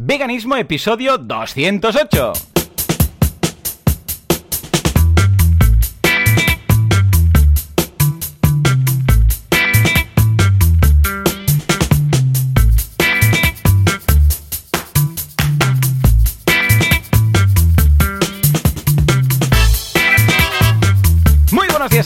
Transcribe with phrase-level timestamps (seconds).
[0.00, 2.32] Veganismo episodio 208.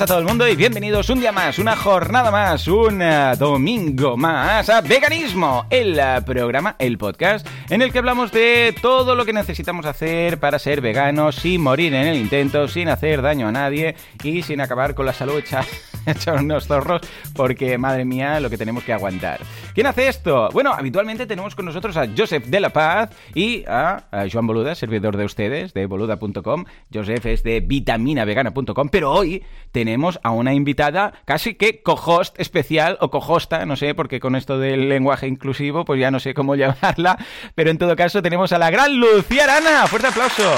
[0.02, 4.16] a todo el mundo y bienvenidos un día más, una jornada más, un uh, domingo
[4.16, 9.24] más a Veganismo, el uh, programa, el podcast en el que hablamos de todo lo
[9.24, 13.52] que necesitamos hacer para ser veganos sin morir en el intento, sin hacer daño a
[13.52, 15.64] nadie y sin acabar con la salud hecha,
[16.38, 17.00] unos zorros
[17.34, 19.40] porque madre mía lo que tenemos que aguantar.
[19.74, 20.48] ¿Quién hace esto?
[20.52, 24.74] Bueno, habitualmente tenemos con nosotros a Joseph de la Paz y a, a Joan Boluda,
[24.74, 26.64] servidor de ustedes de boluda.com.
[26.92, 32.96] Joseph es de vitaminavegana.com, pero hoy tenemos tenemos a una invitada casi que cohost especial
[33.00, 36.54] o cohosta, no sé, porque con esto del lenguaje inclusivo, pues ya no sé cómo
[36.56, 37.18] llamarla,
[37.54, 39.86] pero en todo caso tenemos a la gran Lucía Arana.
[39.86, 40.50] Fuerte aplauso.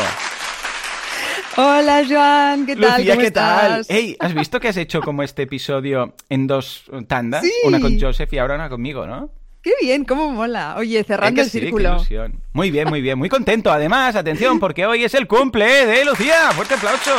[1.57, 2.99] Hola Joan, ¿qué tal?
[2.99, 3.87] Lucía, ¿qué tal?
[3.89, 7.45] Hey, ¿has visto que has hecho como este episodio en dos tandas?
[7.65, 9.31] Una con Joseph y ahora una conmigo, ¿no?
[9.63, 10.75] Qué bien, cómo mola.
[10.77, 12.05] Oye, cerrando el círculo.
[12.53, 13.73] muy bien, muy bien, muy contento.
[13.73, 16.51] Además, atención, porque hoy es el cumple de Lucía.
[16.53, 17.17] Fuerte aplauso.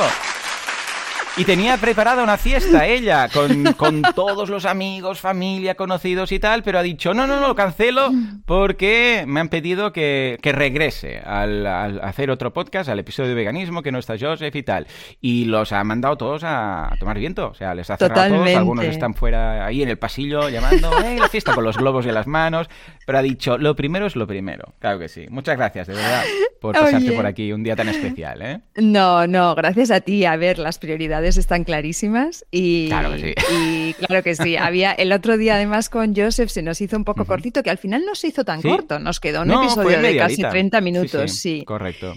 [1.37, 6.63] Y tenía preparada una fiesta ella, con, con, todos los amigos, familia, conocidos y tal,
[6.63, 8.09] pero ha dicho, no, no, no, lo cancelo
[8.45, 13.81] porque me han pedido que, que regrese al, hacer otro podcast, al episodio de veganismo,
[13.81, 14.87] que no está Joseph y tal.
[15.19, 18.55] Y los ha mandado todos a, tomar viento, o sea, les ha cerrado a todos,
[18.55, 22.13] algunos están fuera ahí en el pasillo llamando, ¡eh, la fiesta con los globos en
[22.13, 22.69] las manos!
[23.05, 25.25] Pero ha dicho, lo primero es lo primero, claro que sí.
[25.29, 26.23] Muchas gracias, de verdad,
[26.61, 28.61] por pasarte por aquí un día tan especial, ¿eh?
[28.77, 30.25] No, no, gracias a ti.
[30.25, 33.33] A ver, las prioridades están clarísimas y claro que sí.
[33.55, 34.57] Y claro que sí.
[34.57, 37.77] Había el otro día además con Joseph se nos hizo un poco cortito, que al
[37.77, 41.63] final no se hizo tan corto, nos quedó un episodio de casi 30 minutos, sí,
[41.65, 42.13] Correcto.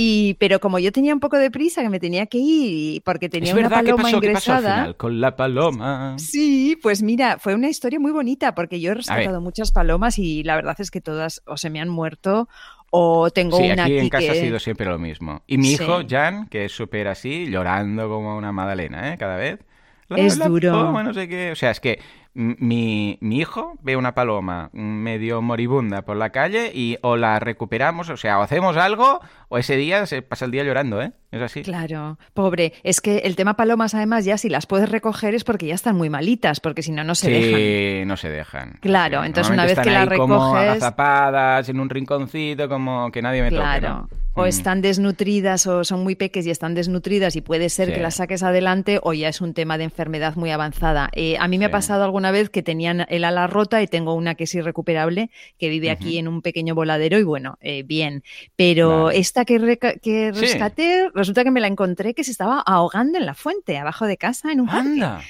[0.00, 3.28] Y, pero como yo tenía un poco de prisa, que me tenía que ir porque
[3.28, 4.94] tenía una paloma ingresada.
[4.94, 6.14] con la paloma?
[6.18, 10.44] Sí, pues mira, fue una historia muy bonita porque yo he rescatado muchas palomas y
[10.44, 12.48] la verdad es que todas o se me han muerto
[12.90, 15.42] o tengo sí, una aquí, en casa ha sido siempre lo mismo.
[15.46, 19.18] Y mi hijo, Jan, que es súper así, llorando como una magdalena, ¿eh?
[19.18, 19.60] Cada vez.
[20.10, 21.02] es duro.
[21.02, 21.52] no sé qué.
[21.52, 22.00] O sea, es que
[22.34, 28.10] mi, mi, hijo ve una paloma medio moribunda por la calle y o la recuperamos,
[28.10, 31.12] o sea, o hacemos algo, o ese día se pasa el día llorando, ¿eh?
[31.30, 31.62] Es así.
[31.62, 32.72] Claro, pobre.
[32.82, 35.94] Es que el tema palomas, además, ya si las puedes recoger es porque ya están
[35.96, 37.60] muy malitas, porque si no, no se dejan.
[37.60, 38.78] Sí, no se dejan.
[38.80, 40.28] Claro, entonces una vez que las recoges.
[40.28, 44.06] Como agazapadas en un rinconcito, como que nadie me claro.
[44.08, 44.28] toque.
[44.38, 44.46] O mm.
[44.46, 48.42] están desnutridas o son muy pequeñas y están desnutridas y puede ser que las saques
[48.42, 51.10] adelante o ya es un tema de enfermedad muy avanzada.
[51.14, 54.14] Eh, a mí me ha pasado alguna vez que tenían el ala rota y tengo
[54.14, 58.22] una que es irrecuperable que vive aquí en un pequeño voladero y bueno, eh, bien.
[58.54, 63.26] Pero esta que, que rescaté resulta que me la encontré que se estaba ahogando en
[63.26, 65.20] la fuente, abajo de casa, en un Anda.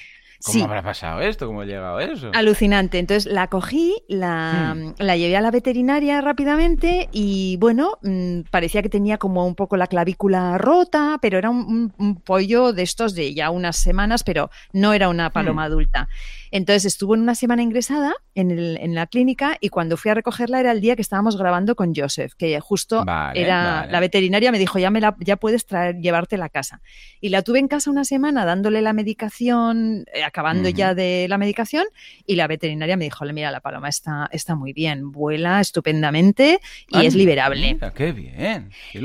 [0.44, 1.46] ¿Cómo habrá pasado esto?
[1.48, 2.30] ¿Cómo ha llegado eso?
[2.32, 2.98] Alucinante.
[2.98, 4.94] Entonces la cogí, la, hmm.
[4.98, 9.76] la llevé a la veterinaria rápidamente y bueno, mm, parecía que tenía como un poco
[9.76, 11.92] la clavícula rota, pero era un,
[12.24, 15.66] pollo de estos de ya unas semanas, pero no era una paloma hmm.
[15.66, 16.08] adulta.
[16.50, 20.14] Entonces estuvo en una semana ingresada en, el, en, la clínica y cuando fui a
[20.14, 23.04] recogerla era el día que estábamos grabando con Joseph, que justo
[23.34, 26.80] era la veterinaria me dijo ya me la, ya puedes traer llevarte a la casa
[27.20, 31.38] y la tuve en casa una semana dándole la medicación eh, acabando ya de la
[31.38, 31.86] medicación
[32.26, 37.06] y la veterinaria me dijo mira la paloma está está muy bien vuela estupendamente y
[37.06, 39.00] es liberable qué bien qué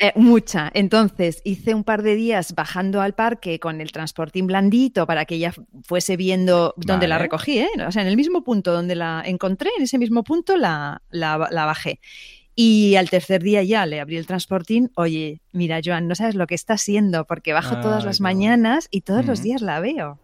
[0.00, 0.70] eh, mucha.
[0.74, 5.34] Entonces hice un par de días bajando al parque con el transportín blandito para que
[5.34, 7.68] ella fuese viendo dónde la recogí, ¿eh?
[7.84, 11.36] O sea, en el mismo punto donde la encontré, en ese mismo punto la, la,
[11.36, 11.98] bajé.
[12.54, 14.92] Y al tercer día ya le abrí el transportín.
[14.94, 19.00] Oye, mira, Joan, no sabes lo que está haciendo porque bajo todas las mañanas y
[19.00, 20.18] todos los días la veo.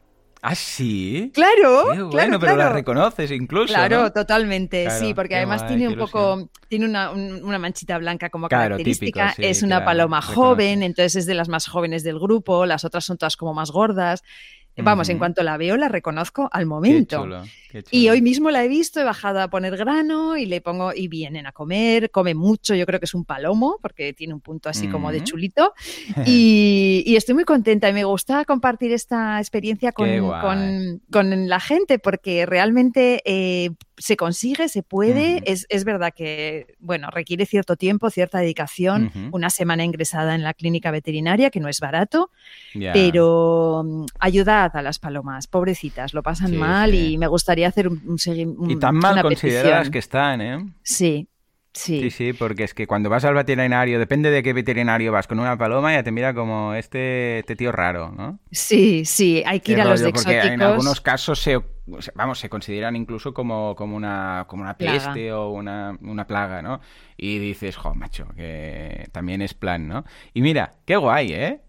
[0.46, 1.30] ¿Ah, sí?
[1.32, 3.72] Claro, bueno, claro, pero la reconoces incluso.
[3.72, 9.34] Claro, totalmente, sí, porque además tiene un poco, tiene una, una, manchita blanca como característica,
[9.38, 13.16] es una paloma joven, entonces es de las más jóvenes del grupo, las otras son
[13.16, 14.22] todas como más gordas.
[14.76, 17.26] Vamos, en cuanto la veo, la reconozco al momento.
[17.90, 21.08] Y hoy mismo la he visto, he bajado a poner grano y le pongo, y
[21.08, 24.68] vienen a comer, come mucho, yo creo que es un palomo, porque tiene un punto
[24.68, 25.74] así como de chulito.
[26.26, 30.08] Y, estoy muy contenta y me gusta compartir esta experiencia con,
[31.10, 35.42] con, la gente, porque realmente eh, se consigue, se puede.
[35.44, 40.54] es, es, verdad que, bueno, requiere cierto tiempo, cierta dedicación, una semana ingresada en la
[40.54, 42.30] clínica veterinaria, que no es barato,
[42.92, 48.00] pero mm, ayudad a las palomas, pobrecitas, lo pasan mal y me gustaría hacer un,
[48.06, 50.64] un, Y tan mal consideradas que están, ¿eh?
[50.82, 51.28] Sí,
[51.76, 52.02] Sí.
[52.02, 55.40] sí, sí, porque es que cuando vas al veterinario, depende de qué veterinario vas, con
[55.40, 58.38] una paloma ya te mira como este, este tío raro, ¿no?
[58.52, 60.22] Sí, sí, hay que ir a los exóticos.
[60.22, 61.60] Porque en algunos casos se,
[62.14, 66.80] vamos, se consideran incluso como, como, una, como una peste o una, una plaga, ¿no?
[67.16, 70.04] Y dices, jo, macho, que también es plan, ¿no?
[70.32, 71.60] Y mira, qué guay, ¿eh?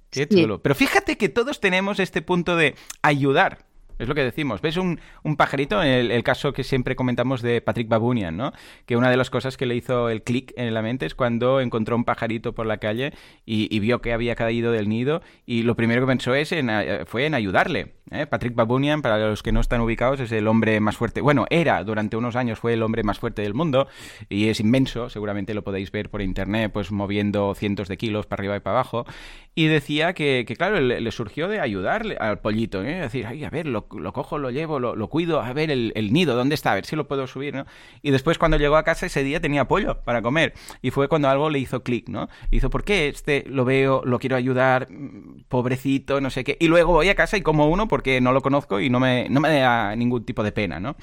[0.62, 3.66] Pero fíjate que todos tenemos este punto de ayudar.
[3.98, 4.62] Es lo que decimos.
[4.62, 5.82] ¿Ves un, un pajarito?
[5.82, 8.52] En el, caso que siempre comentamos de Patrick Babunian, ¿no?
[8.86, 11.62] Que una de las cosas que le hizo el clic en la mente es cuando
[11.62, 13.14] encontró un pajarito por la calle
[13.46, 17.26] y, vio que había caído del nido y lo primero que pensó es eh, fue
[17.26, 17.94] en ayudarle.
[18.12, 18.26] ¿eh?
[18.26, 21.22] Patrick Babunian, para los que no están ubicados, es el hombre más fuerte.
[21.22, 23.88] Bueno, era durante unos años fue el hombre más fuerte del mundo
[24.30, 25.10] y es inmenso.
[25.10, 28.78] Seguramente lo podéis ver por internet, pues moviendo cientos de kilos para arriba y para
[28.78, 29.06] abajo.
[29.54, 32.96] Y decía que, claro, le, surgió de ayudarle al pollito, ¿eh?
[32.96, 36.56] decir, ay, a ver, lo, cojo, lo llevo, lo, cuido, a ver el, nido, ¿dónde
[36.56, 36.72] está?
[36.72, 37.66] A ver si lo puedo subir, ¿no?
[38.02, 40.54] Y después cuando llegó a casa ese día tenía pollo para comer.
[40.82, 42.30] Y fue cuando algo le hizo clic, ¿no?
[42.52, 46.58] Hizo, ¿por qué este lo veo, lo quiero ayudar, mm, pobrecito, no sé qué?
[46.60, 49.28] Y luego voy a casa y como uno porque no lo conozco y no me,
[49.30, 50.96] no me da ningún tipo de pena, ¿no?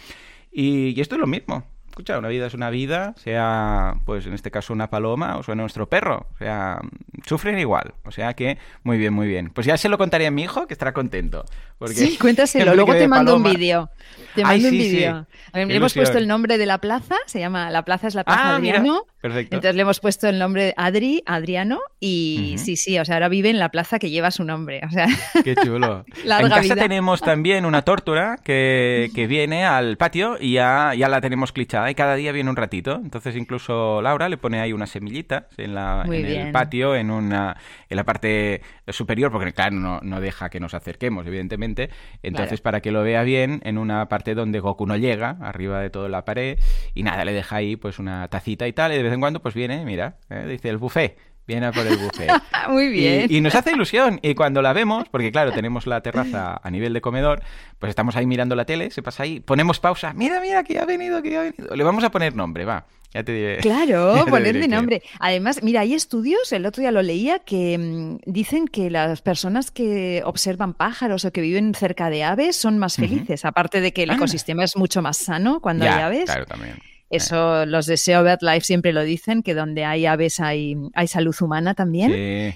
[0.55, 4.51] y esto es lo mismo escucha, una vida es una vida, sea, pues en este
[4.51, 6.81] caso una paloma o sea nuestro perro, o sea,
[7.27, 9.51] sufren igual, o sea que muy bien, muy bien.
[9.51, 11.45] Pues ya se lo contaré a mi hijo que estará contento.
[11.79, 13.91] Porque sí, cuéntaselo, luego te mando un vídeo.
[14.35, 15.27] Te mando un vídeo.
[15.53, 18.53] Le hemos puesto el nombre de la plaza, se llama, la plaza es la Plaza
[18.53, 19.05] ah, Adriano.
[19.21, 19.57] perfecto.
[19.57, 23.29] Entonces le hemos puesto el nombre de Adri, Adriano, y sí, sí, o sea, ahora
[23.29, 25.07] vive en la plaza que lleva su nombre, o sea.
[25.45, 26.05] Qué chulo.
[26.25, 31.21] en casa tenemos también una tórtora que, que viene al patio y ya, ya la
[31.21, 33.01] tenemos clichada y cada día viene un ratito.
[33.03, 37.57] Entonces incluso Laura le pone ahí unas semillitas en, la, en el patio, en, una,
[37.89, 41.91] en la parte superior, porque claro, no, no deja que nos acerquemos, evidentemente.
[42.23, 45.91] Entonces, para que lo vea bien, en una parte donde Goku no llega, arriba de
[45.91, 46.59] toda la pared,
[46.95, 49.41] y nada, le deja ahí pues una tacita y tal, y de vez en cuando
[49.41, 50.47] pues viene, mira, ¿eh?
[50.49, 52.31] dice el buffet Viene a por el buffet.
[52.69, 53.27] Muy bien.
[53.29, 54.21] Y, nos hace ilusión.
[54.23, 57.43] Y cuando la vemos, porque claro, tenemos la terraza a nivel de comedor,
[57.79, 60.13] pues estamos ahí mirando la tele, se pasa ahí, ponemos pausa.
[60.15, 61.75] Mira, mira, que ya ha venido, que ya ha venido.
[61.75, 62.87] Le vamos a poner nombre, va.
[63.13, 63.57] Ya te diré.
[63.59, 65.03] Claro, ponerle nombre.
[65.19, 69.71] Además, mira, hay estudios, el otro día lo leía, que mm, dicen que las personas
[69.71, 74.05] que observan pájaros o que viven cerca de aves son más felices, aparte de que
[74.05, 76.25] el ecosistema es mucho más sano cuando hay aves.
[76.25, 76.77] Claro, también.
[77.13, 81.37] Eso los de SEO Life siempre lo dicen, que donde hay aves hay, hay salud
[81.41, 82.55] humana también.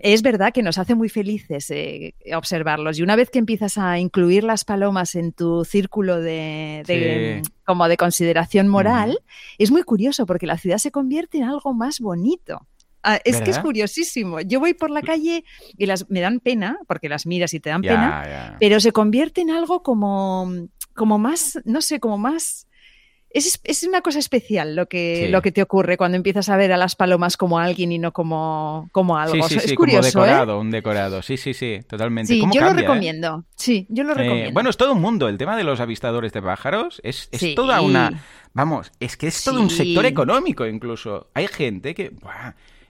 [0.00, 2.98] Es verdad que nos hace muy felices eh, observarlos.
[2.98, 7.96] Y una vez que empiezas a incluir las palomas en tu círculo de, como de
[7.96, 9.18] consideración moral,
[9.58, 12.66] es muy curioso porque la ciudad se convierte en algo más bonito.
[13.02, 14.40] Ah, es que es curiosísimo.
[14.40, 15.44] Yo voy por la calle
[15.76, 19.40] y las me dan pena, porque las miras y te dan pena, pero se convierte
[19.40, 20.50] en algo como,
[20.94, 22.66] como más, no sé, como más
[23.30, 26.72] es, es, una cosa especial lo que, lo que te ocurre cuando empiezas a ver
[26.72, 29.48] a las palomas como alguien y no como, como algo.
[29.48, 30.28] Sí, sí, es curioso, como ¿eh?
[30.28, 31.22] decorado, un decorado.
[31.22, 32.32] Sí, sí, sí, totalmente.
[32.32, 32.74] Sí, yo lo eh?
[32.74, 33.44] recomiendo.
[33.54, 34.52] Sí, yo lo recomiendo.
[34.52, 35.28] bueno, es todo un mundo.
[35.28, 38.22] El tema de los avistadores de pájaros es, es toda una...
[38.52, 41.28] Vamos, es que es todo un sector económico incluso.
[41.34, 42.12] Hay gente que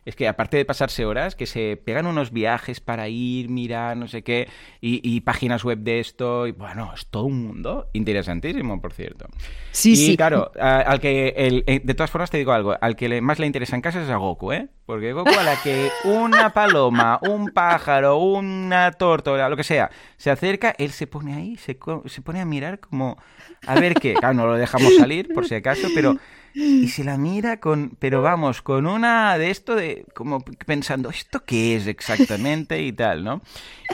[0.04, 4.08] es que aparte de pasarse horas, que se pegan unos viajes para ir, mirar, no
[4.08, 4.48] sé qué,
[4.80, 9.26] y, páginas web de esto, y bueno, es todo un mundo interesantísimo, por cierto.
[9.72, 10.16] Sí, y, sí.
[10.16, 13.46] claro, al que, el, eh, de todas formas te digo algo, al que más le
[13.46, 14.68] interesa en casa es a Goku, ¿eh?
[14.86, 20.30] Porque Goku a la que una paloma, un pájaro, una torta, lo que sea, se
[20.30, 23.18] acerca, él se pone ahí, se, se pone a mirar como,
[23.66, 26.16] a ver qué, claro, no lo dejamos salir por si acaso, pero
[26.54, 31.44] y se la mira con, pero vamos, con una de esto de, como pensando, ¿esto
[31.44, 32.82] qué es exactamente?
[32.82, 33.42] Y tal, ¿no?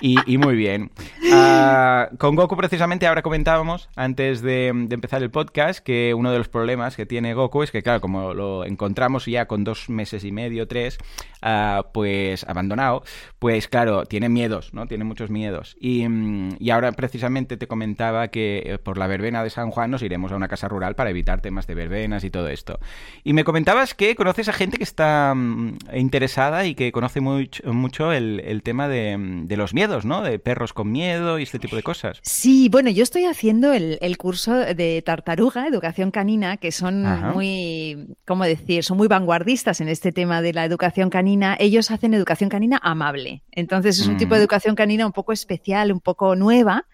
[0.01, 0.91] Y, muy bien.
[1.33, 6.49] Ah, con Goku precisamente ahora comentábamos, antes de, empezar el podcast, que uno de los
[6.49, 10.33] problemas que tiene Goku es que, claro, como lo encontramos ya con dos meses y
[10.33, 10.99] medio, tres,
[11.43, 13.05] ah, pues abandonado,
[13.39, 14.87] pues claro, tiene miedos, ¿no?
[14.87, 15.77] Tiene muchos miedos.
[15.81, 19.91] Y, mm, y ahora precisamente te comentaba que eh, por la verbena de San Juan
[19.91, 22.79] nos iremos a una casa rural para evitar temas de verbenas y todo esto.
[23.25, 28.13] Y me comentabas que conoces a gente que está mm, interesada y que conoce mucho
[28.13, 30.23] el, tema de, los miedos, ¿no?
[30.23, 32.19] De perros con miedo y este tipo de cosas.
[32.23, 38.45] Sí, bueno, yo estoy haciendo el, curso de tartaruga, educación canina, que son muy, ¿cómo
[38.45, 38.83] decir?
[38.83, 41.57] Son muy vanguardistas en este tema de la educación canina.
[41.59, 43.43] Ellos hacen educación canina amable.
[43.53, 44.43] Entonces es un tipo de mm.
[44.43, 46.87] educación canina un poco especial, un poco nueva,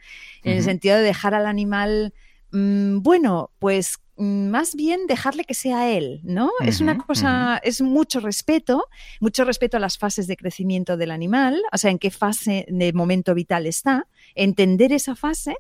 [0.43, 2.13] en el sentido de dejar al animal
[2.51, 6.51] mm, bueno, pues Mm, más bien dejarle que sea él, ¿no?
[6.61, 8.87] es una cosa, es mucho respeto,
[9.21, 12.93] mucho respeto a las fases de crecimiento del animal, o sea, en qué fase de
[12.93, 15.57] momento vital está, entender esa fase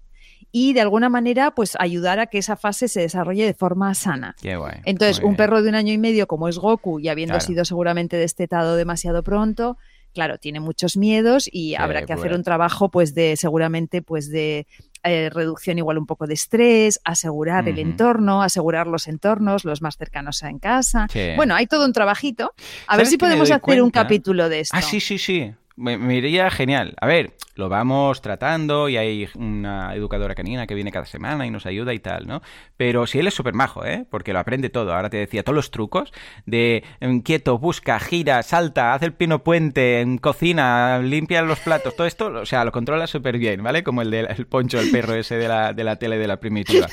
[0.53, 4.37] y de alguna manera pues ayudar a que esa fase se desarrolle de forma sana.
[4.41, 7.41] Qué guay, Entonces, un perro de un año y medio como es Goku y habiendo
[7.41, 9.77] sido seguramente destetado demasiado pronto,
[10.15, 14.67] claro, tiene muchos miedos y habrá que hacer un trabajo pues de seguramente pues de
[15.05, 19.97] eh, reducción igual un poco de estrés, asegurar el entorno, asegurar los entornos, los más
[19.97, 21.07] cercanos en casa.
[21.37, 22.55] Bueno, hay todo un trabajito.
[22.87, 24.77] A ver si podemos hacer un capítulo de esto.
[24.77, 25.53] Ah, sí, sí, sí.
[25.77, 26.95] Me, iría genial.
[27.01, 31.51] A ver, lo vamos tratando y hay una educadora canina que viene cada semana y
[31.51, 32.43] nos ayuda y tal, ¿no?
[32.77, 34.05] Pero si él es súper majo, ¿eh?
[34.11, 34.95] Porque lo aprende todo.
[34.95, 36.13] Ahora te decía todos los trucos
[36.45, 36.85] de
[37.25, 42.47] quieto, busca, gira, salta, hace el pino puente, cocina, limpia los platos, todo esto, o
[42.47, 43.83] sea, lo controla súper bien, ¿vale?
[43.83, 46.87] Como el del poncho, el perro ese de la, de la tele de la primitiva.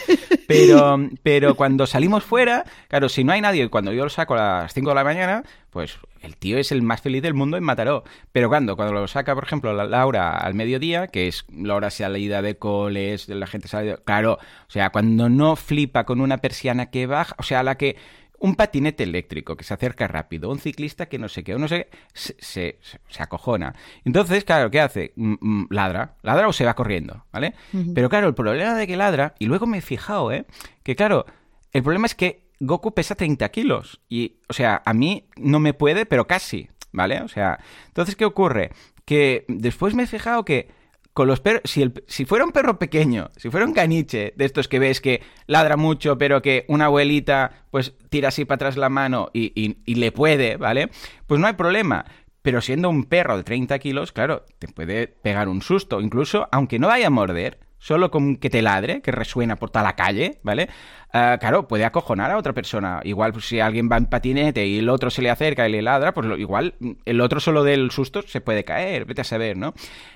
[0.48, 4.62] Pero, pero cuando salimos fuera, claro, si no hay nadie, cuando yo lo saco a
[4.62, 7.64] las 5 de la mañana, pues el tío es el más feliz del mundo en
[7.64, 8.04] Mataró.
[8.32, 11.90] Pero cuando, cuando lo saca, por ejemplo, la Laura al mediodía, que es la hora
[11.90, 16.88] salida de coles, la gente sale, claro, o sea, cuando no flipa con una persiana
[16.88, 17.98] que baja, o sea, la que
[18.40, 21.68] un patinete eléctrico que se acerca rápido, un ciclista que no sé qué, o no
[21.68, 23.76] sé, se, se, se acojona.
[24.06, 25.14] Entonces, claro, ¿qué hace?
[25.16, 27.54] Mm, mm, ladra, ladra o se va corriendo, ¿vale?
[27.94, 30.46] Pero claro, el problema de que ladra, y luego me he fijado, ¿eh?
[30.84, 31.26] Que claro,
[31.74, 34.02] el problema es que Goku pesa 30 kilos.
[34.10, 37.22] Y, o sea, a mí no me puede, pero casi, ¿vale?
[37.22, 38.72] O sea, entonces, ¿qué ocurre?
[39.06, 40.70] Que después me he fijado que
[41.14, 44.46] con los perros, si, el, si fuera un perro pequeño, si fuera un caniche de
[44.46, 48.78] estos que ves que ladra mucho, pero que una abuelita pues tira así para atrás
[48.78, 49.52] la mano y,
[49.86, 50.90] y le puede, ¿vale?
[51.28, 52.06] Pues no hay problema.
[52.42, 56.00] Pero siendo un perro de 30 kilos, claro, te puede pegar un susto.
[56.00, 59.84] Incluso, aunque no vaya a morder, solo con que te ladre, que resuena por toda
[59.84, 60.70] la calle, ¿vale?
[61.12, 63.00] Ah, claro, puede acojonar a otra persona.
[63.04, 65.82] Igual pues, si alguien va en patinete y el otro se le acerca y le
[65.82, 69.74] ladra, pues igual el otro solo del susto se puede caer, vete a saber, ¿no?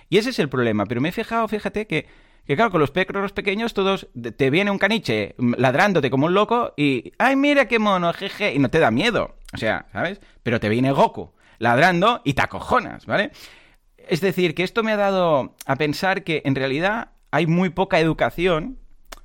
[0.09, 0.85] Y ese es el problema.
[0.85, 2.07] Pero me he fijado, fíjate, que,
[2.45, 6.73] que claro, con los perros pequeños todos te viene un caniche ladrándote como un loco
[6.77, 9.35] y, ay, mira qué mono, jeje, y no te da miedo.
[9.53, 10.21] O sea, ¿sabes?
[10.43, 13.31] Pero te viene Goku ladrando y te acojonas, ¿vale?
[13.97, 17.99] Es decir, que esto me ha dado a pensar que en realidad hay muy poca
[17.99, 18.77] educación,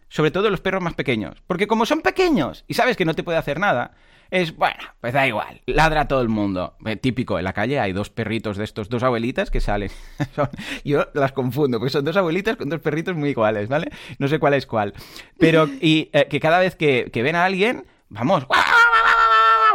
[0.09, 1.43] sobre todo los perros más pequeños.
[1.47, 3.93] Porque como son pequeños y sabes que no te puede hacer nada,
[4.31, 6.75] es, bueno, pues da igual, ladra todo el mundo.
[6.87, 9.91] Eh, típico, en la calle hay dos perritos de estos, dos abuelitas que salen.
[10.87, 13.91] yo las confundo, porque son dos abuelitas con dos perritos muy iguales, ¿vale?
[14.19, 14.95] No sé cuál es cuál.
[15.39, 18.47] Pero, y eh, que cada vez que, que ven a alguien, vamos,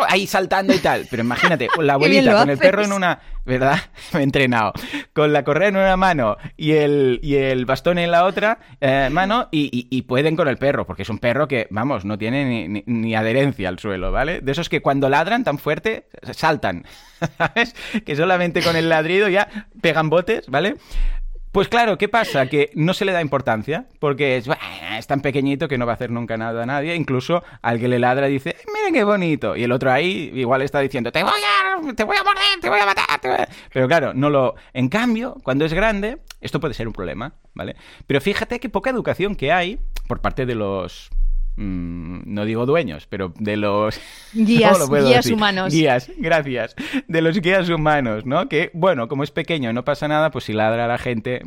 [0.08, 1.08] ahí saltando y tal.
[1.10, 3.80] Pero imagínate, la abuelita con el perro en una, ¿verdad?
[4.14, 4.74] Me he entrenado.
[5.14, 9.10] Con la correa en una mano y el, y el bastón en la otra eh,
[9.12, 13.16] mano y, pueden con el perro, porque es un perro que, vamos, no tiene ni,
[13.16, 14.42] adherencia al suelo, ¿vale?
[14.42, 16.86] De esos que cuando ladran tan fuerte, saltan,
[17.38, 17.74] ¿sabes?
[18.06, 19.48] Que solamente con el ladrido ya
[19.82, 20.76] pegan botes, ¿vale?
[21.54, 22.48] Pues claro, ¿qué pasa?
[22.48, 24.48] Que no se le da importancia, porque es,
[25.06, 26.96] tan pequeñito que no va a hacer nunca nada a nadie.
[26.96, 29.56] Incluso al que le ladra dice, mira qué bonito.
[29.56, 32.70] Y el otro ahí igual está diciendo, te voy a, te voy a morder, te
[32.70, 33.48] voy a matar.
[33.72, 34.56] Pero claro, no lo...
[34.74, 37.76] En cambio, cuando es grande, esto puede ser un problema, ¿vale?
[38.08, 41.12] Pero fíjate qué poca educación que hay por parte de los
[41.56, 44.00] no digo dueños, pero de los
[44.34, 45.74] guías, guías humanos.
[45.74, 46.76] Guías, gracias.
[47.08, 48.50] De los guías humanos, ¿no?
[48.50, 51.42] Que, bueno, como es pequeño y no pasa nada, pues si ladra a la gente,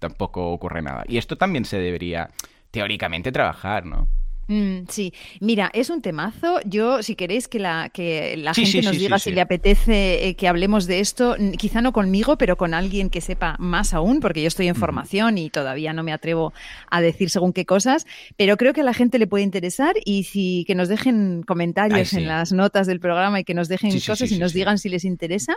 [0.00, 1.04] tampoco ocurre nada.
[1.06, 2.30] Y esto también se debería,
[2.70, 4.08] teóricamente, trabajar, ¿no?
[4.46, 6.60] Mm, sí, mira, es un temazo.
[6.64, 10.48] Yo, si queréis que la, que la gente nos diga si le apetece eh, que
[10.48, 14.48] hablemos de esto, quizá no conmigo, pero con alguien que sepa más aún, porque yo
[14.48, 16.52] estoy en formación y todavía no me atrevo
[16.90, 20.24] a decir según qué cosas, pero creo que a la gente le puede interesar y
[20.24, 24.30] si que nos dejen comentarios en las notas del programa y que nos dejen cosas
[24.30, 25.56] y nos digan si les interesa,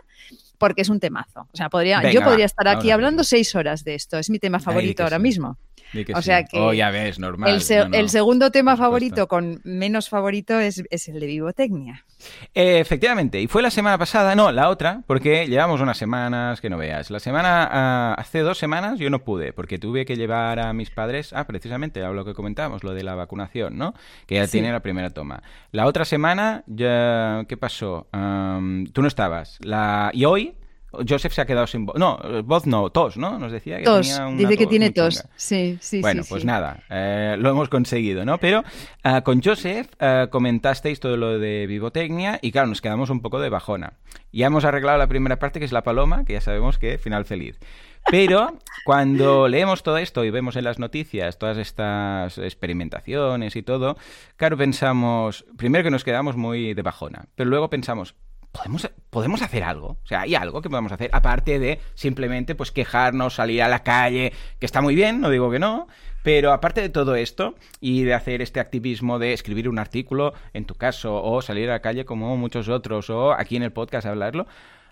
[0.58, 1.48] porque es un temazo.
[1.52, 4.18] O sea, podría, yo podría estar aquí hablando seis horas de esto.
[4.18, 5.58] Es mi tema favorito ahora mismo
[6.14, 7.50] o sea que oh, ya ves, normal.
[7.94, 12.06] El, segundo tema favorito con menos favorito es, el de Vivotecnia.
[12.54, 16.70] Eh, efectivamente, y fue la semana pasada, no, la otra, porque llevamos unas semanas que
[16.70, 17.12] no veas.
[17.12, 20.90] La semana, ah, hace dos semanas yo no pude, porque tuve que llevar a mis
[20.90, 23.94] padres, ah, precisamente, a lo que comentábamos, lo de la vacunación, ¿no?
[24.26, 25.44] Que ya tiene la primera toma.
[25.72, 28.08] La otra semana, ya, ¿qué pasó?
[28.12, 29.58] tú no estabas.
[29.62, 30.56] La, y hoy
[31.08, 31.98] Joseph se ha quedado sin voz.
[31.98, 33.38] No, voz no, tos, ¿no?
[33.40, 34.20] Nos decía que tos.
[34.36, 35.24] Dice que tiene tos.
[35.36, 38.38] Sí, sí, bueno, pues nada, eh, lo hemos conseguido, ¿no?
[38.38, 38.64] Pero
[39.04, 43.40] eh, con Joseph eh, comentasteis todo lo de Vivotecnia y claro, nos quedamos un poco
[43.40, 43.94] de bajona.
[44.32, 47.26] Ya hemos arreglado la primera parte, que es la paloma, que ya sabemos que final
[47.26, 47.60] feliz.
[48.10, 53.98] Pero cuando leemos todo esto y vemos en las noticias todas estas experimentaciones y todo,
[54.38, 58.16] claro, pensamos, primero que nos quedamos muy de bajona, pero luego pensamos,
[58.52, 59.98] podemos, podemos hacer algo.
[60.04, 63.84] O sea, hay algo que podemos hacer, aparte de simplemente pues quejarnos, salir a la
[63.84, 65.88] calle, que está muy bien, no digo que no,
[66.24, 70.66] pero aparte de todo esto y de hacer este activismo de escribir un artículo, en
[70.66, 74.08] tu caso, o salir a la calle como muchos otros, o aquí en el podcast
[74.08, 74.48] hablarlo,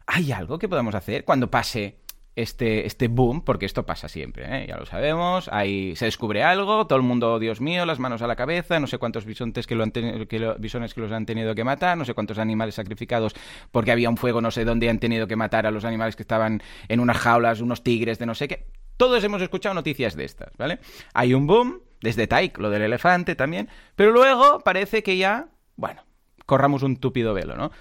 [0.05, 1.97] ¿hay algo que podamos hacer cuando pase
[2.35, 4.65] este, este boom, porque esto pasa siempre, ¿eh?
[4.67, 8.27] ya lo sabemos, ahí se descubre algo, todo el mundo, Dios mío, las manos a
[8.27, 11.55] la cabeza, no sé cuántos bisontes que, lo han que bisones que los han tenido
[11.55, 13.35] que matar, no sé cuántos animales sacrificados
[13.71, 16.23] porque había un fuego, no sé dónde han tenido que matar a los animales que
[16.23, 18.65] estaban en unas jaulas, unos tigres de no sé qué.
[18.97, 20.79] Todos hemos escuchado noticias de estas, ¿vale?
[21.13, 26.03] Hay un boom, desde Taik, lo del elefante también, pero luego parece que ya, bueno,
[26.45, 27.71] corramos un túpido velo, ¿no?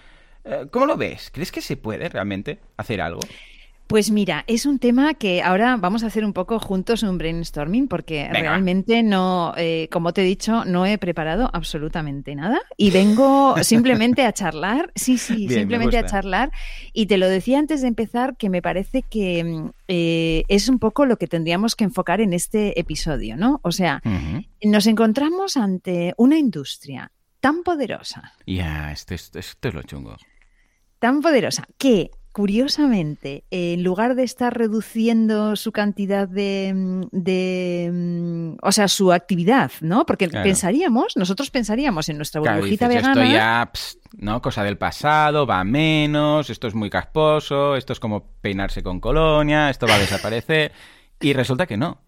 [0.45, 1.31] Eh, ¿Cómo lo ves?
[1.33, 3.21] ¿Crees que se puede realmente hacer algo?
[3.87, 7.87] Pues mira, es un tema que ahora vamos a hacer un poco juntos un brainstorming
[7.87, 13.55] porque realmente no, eh, como te he dicho, no he preparado absolutamente nada y vengo
[13.63, 16.51] simplemente a charlar, sí, sí, simplemente a charlar
[16.95, 20.79] y te lo decía antes de empezar que me parece que mm, eh, es un
[20.79, 23.61] poco lo que tendríamos que enfocar en este episodio, ¿no?
[23.63, 24.03] O sea,
[24.63, 28.33] nos encontramos ante una industria tan poderosa.
[28.47, 30.17] Ya, esto, esto es lo chungo.
[30.99, 38.89] Tan poderosa que curiosamente, en lugar de estar reduciendo su cantidad de, mm, o sea,
[38.89, 40.05] su actividad, ¿no?
[40.05, 43.23] Porque pensaríamos, nosotros pensaríamos en nuestra burbujita vegana.
[43.23, 43.71] Esto ya,
[44.19, 44.43] ¿no?
[44.43, 49.71] Cosa del pasado, va menos, esto es muy casposo, esto es como peinarse con colonia,
[49.71, 50.73] esto va a desaparecer.
[51.21, 52.01] Y resulta que no.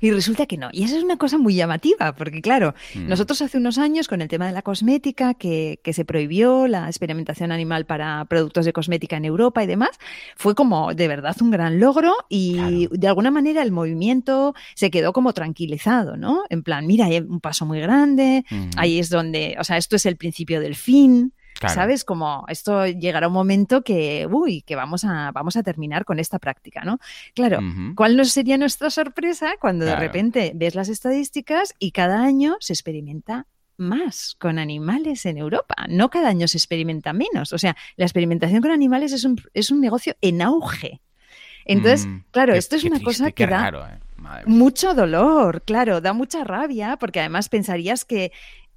[0.00, 0.68] Y resulta que no.
[0.72, 3.08] Y esa es una cosa muy llamativa, porque claro, mm.
[3.08, 7.50] nosotros hace unos años con el tema de la cosmética, que, se prohibió la experimentación
[7.50, 9.90] animal para productos de cosmética en Europa y demás,
[10.36, 15.12] fue como de verdad un gran logro y de alguna manera el movimiento se quedó
[15.12, 16.42] como tranquilizado, ¿no?
[16.50, 18.70] En plan, mira, hay un paso muy grande, mm.
[18.76, 21.32] ahí es donde, o sea, esto es el principio del fin.
[21.66, 22.04] ¿Sabes?
[22.04, 26.38] Como esto llegará un momento que, uy, que vamos a, vamos a terminar con esta
[26.38, 26.98] práctica, ¿no?
[27.34, 27.60] Claro,
[27.96, 32.72] ¿cuál no sería nuestra sorpresa cuando de repente ves las estadísticas y cada año se
[32.72, 33.46] experimenta
[33.78, 35.74] más con animales en Europa.
[35.88, 37.52] No cada año se experimenta menos.
[37.52, 41.00] O sea, la experimentación con animales es un, es un negocio en auge.
[41.64, 44.42] Entonces, mm, claro, esto es una cosa que da ¿eh?
[44.46, 48.32] mucho dolor, claro, da mucha rabia, porque además pensarías que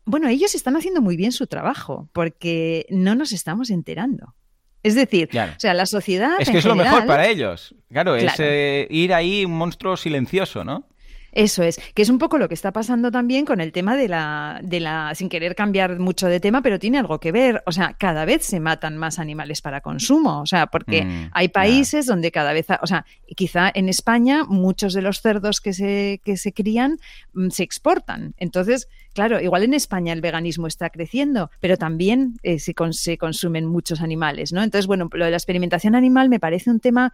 [0.06, 4.36] bueno, ellos están haciendo muy bien su trabajo porque no nos estamos enterando.
[4.84, 6.38] Es decir, o sea, la sociedad.
[6.40, 7.76] Es que es lo mejor para ellos.
[7.90, 10.88] Claro, es eh, ir ahí un monstruo silencioso, ¿no?
[11.32, 14.08] Eso es, que es un poco lo que está pasando también con el tema de
[14.08, 17.64] la, de la, sin querer cambiar mucho de tema, pero tiene algo que ver.
[17.66, 20.42] O sea, cada vez se matan más animales para consumo.
[20.42, 24.94] O sea, porque mm, hay países donde cada vez, o sea, quizá en España muchos
[24.94, 27.00] de los cerdos que se, que se crían
[27.34, 28.34] mm, se exportan.
[28.38, 33.66] Entonces, claro, igual en España el veganismo está creciendo, pero también eh, se, se consumen
[33.66, 34.64] muchos animales, ¿no?
[34.64, 37.14] Entonces, bueno, lo de la experimentación animal me parece un tema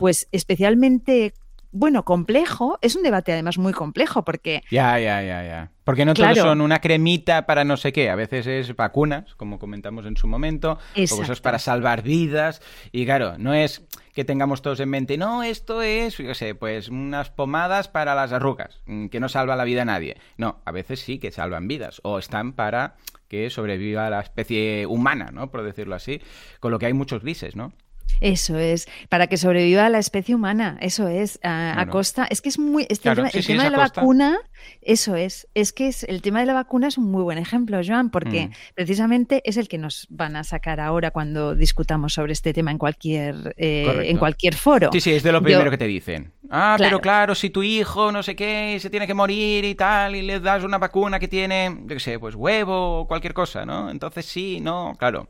[0.00, 1.34] pues especialmente
[1.72, 4.62] bueno, complejo, es un debate además muy complejo porque...
[4.70, 5.70] Ya, ya, ya, ya.
[5.84, 9.58] Porque no todos son una cremita para no sé qué, a veces es vacunas, como
[9.58, 14.62] comentamos en su momento, o cosas para salvar vidas, y claro, no es que tengamos
[14.62, 19.06] todos en mente, no, esto es, yo sé, pues unas pomadas para las arrugas, mm,
[19.06, 20.16] que no salva la vida a nadie.
[20.36, 22.96] No, a veces sí que salvan vidas, o están para
[23.28, 25.50] que sobreviva la especie humana, ¿no?
[25.50, 26.20] Por decirlo así,
[26.58, 27.72] con lo que hay muchos grises, ¿no?
[28.20, 32.58] Eso es, para que sobreviva la especie humana, eso es, a, costa, es que es
[32.58, 34.38] muy, este el tema, de la vacuna,
[34.82, 37.80] eso es, es que es, el tema de la vacuna es un muy buen ejemplo,
[37.84, 38.52] Joan, porque mm.
[38.74, 42.78] precisamente es el que nos van a sacar ahora cuando discutamos sobre este tema en
[42.78, 44.90] cualquier, eh, en cualquier foro.
[44.92, 46.32] Sí, sí, es de lo primero que te dicen.
[46.50, 50.16] Ah, pero claro, si tu hijo no sé qué se tiene que morir y tal,
[50.16, 53.64] y le das una vacuna que tiene, yo qué sé, pues huevo o cualquier cosa,
[53.64, 53.90] ¿no?
[53.90, 55.28] Entonces sí, no, claro.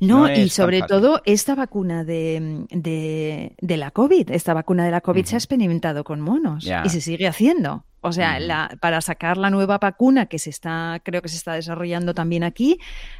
[0.00, 5.24] No, y sobre todo esta vacuna de, de, la COVID, esta vacuna de la COVID
[5.24, 7.84] se ha experimentado con monos y se sigue haciendo.
[8.00, 11.54] O sea, la, para sacar la nueva vacuna que se está, creo que se está
[11.54, 12.78] desarrollando también aquí,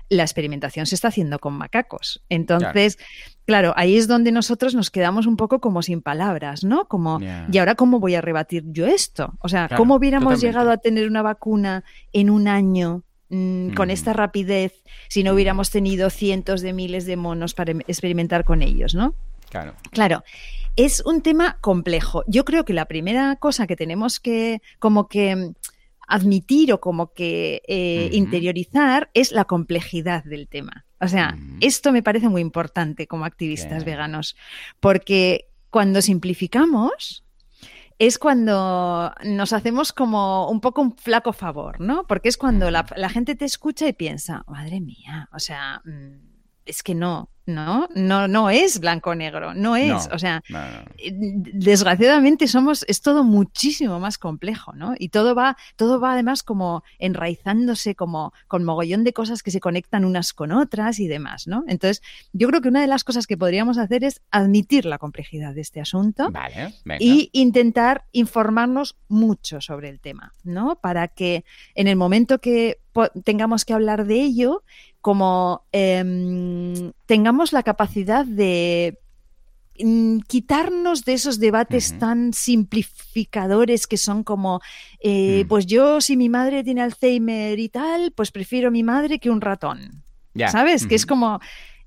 [0.09, 2.23] la experimentación se está haciendo con macacos.
[2.29, 2.97] Entonces,
[3.45, 6.87] claro, ahí es donde nosotros nos quedamos un poco como sin palabras, ¿no?
[6.87, 7.19] Como,
[7.51, 9.35] ¿y ahora cómo voy a rebatir yo esto?
[9.41, 11.83] O sea, ¿cómo hubiéramos llegado a tener una vacuna
[12.13, 17.17] en un año Mm, con esta rapidez si no hubiéramos tenido cientos de miles de
[17.17, 19.15] monos para em, experimentar con ellos, ¿no?
[19.51, 19.75] Claro.
[19.91, 20.25] Claro.
[20.77, 22.25] Es un tema complejo.
[22.27, 25.55] Yo creo que la primera cosa que tenemos que como que mm,
[26.09, 30.87] admitir o como que eh, interiorizar es la complejidad del tema.
[31.01, 34.37] O sea, esto me parece muy importante como activistas veganos,
[34.81, 37.25] porque cuando simplificamos,
[37.99, 42.07] es cuando nos hacemos como un poco un flaco favor, ¿no?
[42.07, 46.19] Porque es cuando la, gente te escucha y piensa, madre mía, o sea, mm,
[46.65, 47.89] es que no, ¿no?
[47.95, 50.09] No, no es blanco-negro, no es.
[50.13, 50.43] o sea,
[50.99, 54.95] eh, desgraciadamente somos, es todo muchísimo más complejo, ¿no?
[54.99, 59.61] Y todo va, todo va además como enraizándose, como con mogollón de cosas que se
[59.61, 61.65] conectan unas con otras y demás, ¿no?
[61.67, 65.55] Entonces, yo creo que una de las cosas que podríamos hacer es admitir la complejidad
[65.55, 66.31] de este asunto
[66.99, 70.77] y intentar informarnos mucho sobre el tema, ¿no?
[70.77, 72.81] Para que en el momento que
[73.25, 74.63] tengamos que hablar de ello,
[75.01, 78.99] como em, tengamos la capacidad de
[79.79, 84.61] mm, quitarnos de esos debates tan simplificadores que son como,
[85.01, 85.49] eh, mm.
[85.49, 89.41] pues yo si mi madre tiene Alzheimer y tal, pues prefiero mi madre que un
[89.41, 90.05] ratón.
[90.47, 90.87] ¿Sabes?
[90.87, 91.41] Que es como,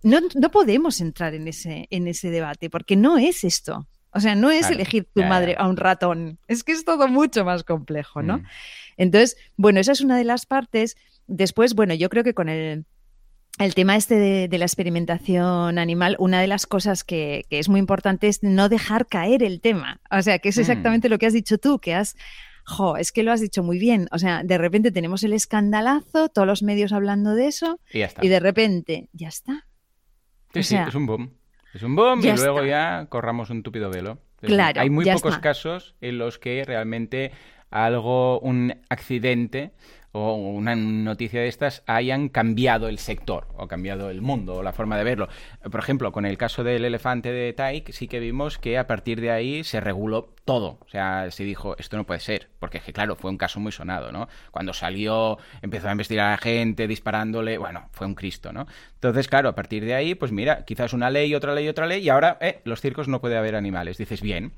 [0.04, 0.20] no,
[0.52, 3.88] podemos entrar en ese, en ese debate porque no es esto.
[4.14, 6.38] O sea, no es elegir tu madre a un ratón.
[6.50, 8.44] Es que es todo mucho más complejo, ¿no?
[9.02, 10.96] Entonces, bueno, esa es una de las partes.
[11.26, 12.86] Después, bueno, yo creo que con el
[13.58, 18.28] el tema este de, la experimentación animal, una de las cosas que, es muy importante
[18.28, 20.00] es no dejar caer el tema.
[20.10, 20.62] O sea, que es mm.
[20.62, 22.16] exactamente lo que has dicho tú, que has...
[22.64, 24.08] Jo, es que lo has dicho muy bien.
[24.12, 28.40] O sea, de repente tenemos el escandalazo, todos los medios hablando de eso, y, de
[28.40, 29.66] repente, ya está.
[30.54, 31.34] Sí, sí, es un boom.
[31.74, 34.20] Es un boom y luego ya corramos un túpido velo.
[34.42, 34.80] claro.
[34.80, 37.32] Hay muy pocos casos en los que realmente
[37.72, 39.72] algo, un accidente
[40.14, 44.74] o una noticia de estas hayan cambiado el sector o cambiado el mundo o la
[44.74, 45.30] forma de verlo.
[45.70, 49.22] Por ejemplo, con el caso del elefante de Taik sí que vimos que a partir
[49.22, 50.80] de ahí se reguló todo.
[50.82, 53.60] O sea, se dijo, esto no puede ser, porque es que claro, fue un caso
[53.60, 54.28] muy sonado, ¿no?
[54.52, 58.68] Cuando salió, empezó a investigar a la gente, disparándole, bueno, fue un Cristo, ¿no?
[58.96, 62.04] Entonces, claro, a partir de ahí, pues mira, quizás una ley, otra ley, otra ley,
[62.04, 63.98] y ahora, eh, los circos no puede haber animales.
[63.98, 64.54] Dices, bien,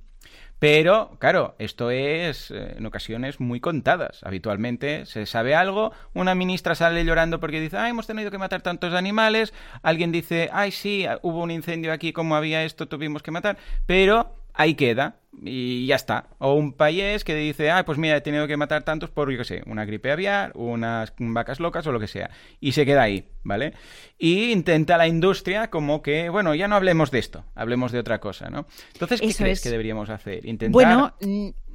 [0.59, 4.21] pero, claro, esto es eh, en ocasiones muy contadas.
[4.23, 8.93] Habitualmente se sabe algo, una ministra sale llorando porque dice, hemos tenido que matar tantos
[8.93, 13.57] animales, alguien dice, ay, sí, hubo un incendio aquí, como había esto, tuvimos que matar,
[13.85, 16.27] pero ahí queda y ya está.
[16.39, 19.37] O un país que dice, ah, pues mira, he tenido que matar tantos por, yo
[19.37, 22.29] qué sé, una gripe aviar, unas vacas locas o lo que sea.
[22.59, 23.73] Y se queda ahí, ¿vale?
[24.17, 28.19] Y intenta la industria como que, bueno, ya no hablemos de esto, hablemos de otra
[28.19, 28.67] cosa, ¿no?
[28.93, 30.45] Entonces, ¿qué crees que deberíamos hacer?
[30.45, 31.13] Intentar bueno,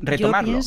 [0.00, 0.60] retomarlo.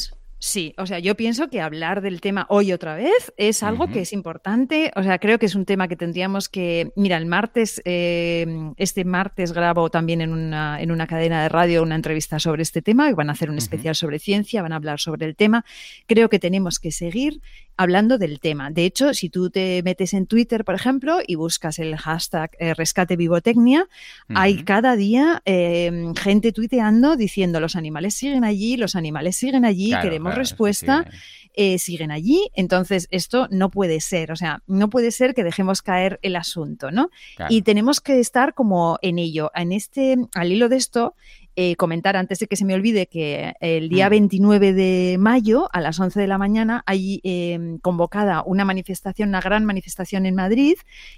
[0.43, 4.01] Sí, o sea, yo pienso que hablar del tema hoy otra vez es algo que
[4.01, 4.91] es importante.
[4.95, 6.91] O sea, creo que es un tema que tendríamos que.
[6.95, 11.83] Mira, el martes, eh, este martes grabo también en una, en una cadena de radio
[11.83, 14.77] una entrevista sobre este tema y van a hacer un especial sobre ciencia, van a
[14.77, 15.63] hablar sobre el tema.
[16.07, 17.39] Creo que tenemos que seguir
[17.81, 18.69] hablando del tema.
[18.69, 22.73] De hecho, si tú te metes en Twitter, por ejemplo, y buscas el hashtag eh,
[22.73, 23.87] rescate vivotecnia,
[24.29, 29.93] hay cada día em, gente tuiteando diciendo los animales siguen allí, los animales siguen allí,
[30.01, 31.05] queremos respuesta.
[31.53, 32.49] Eh, siguen allí.
[32.55, 36.91] Entonces, esto no puede ser, o sea, no puede ser que dejemos caer el asunto,
[36.91, 37.09] ¿no?
[37.49, 39.51] Y tenemos que estar como en ello.
[39.53, 41.13] En este, al hilo de esto,
[41.55, 44.75] eh, comentar antes de que se me olvide que el día 29 mm.
[44.75, 49.65] de mayo a las 11 de la mañana hay em, convocada una manifestación, una gran
[49.65, 50.75] manifestación en Madrid,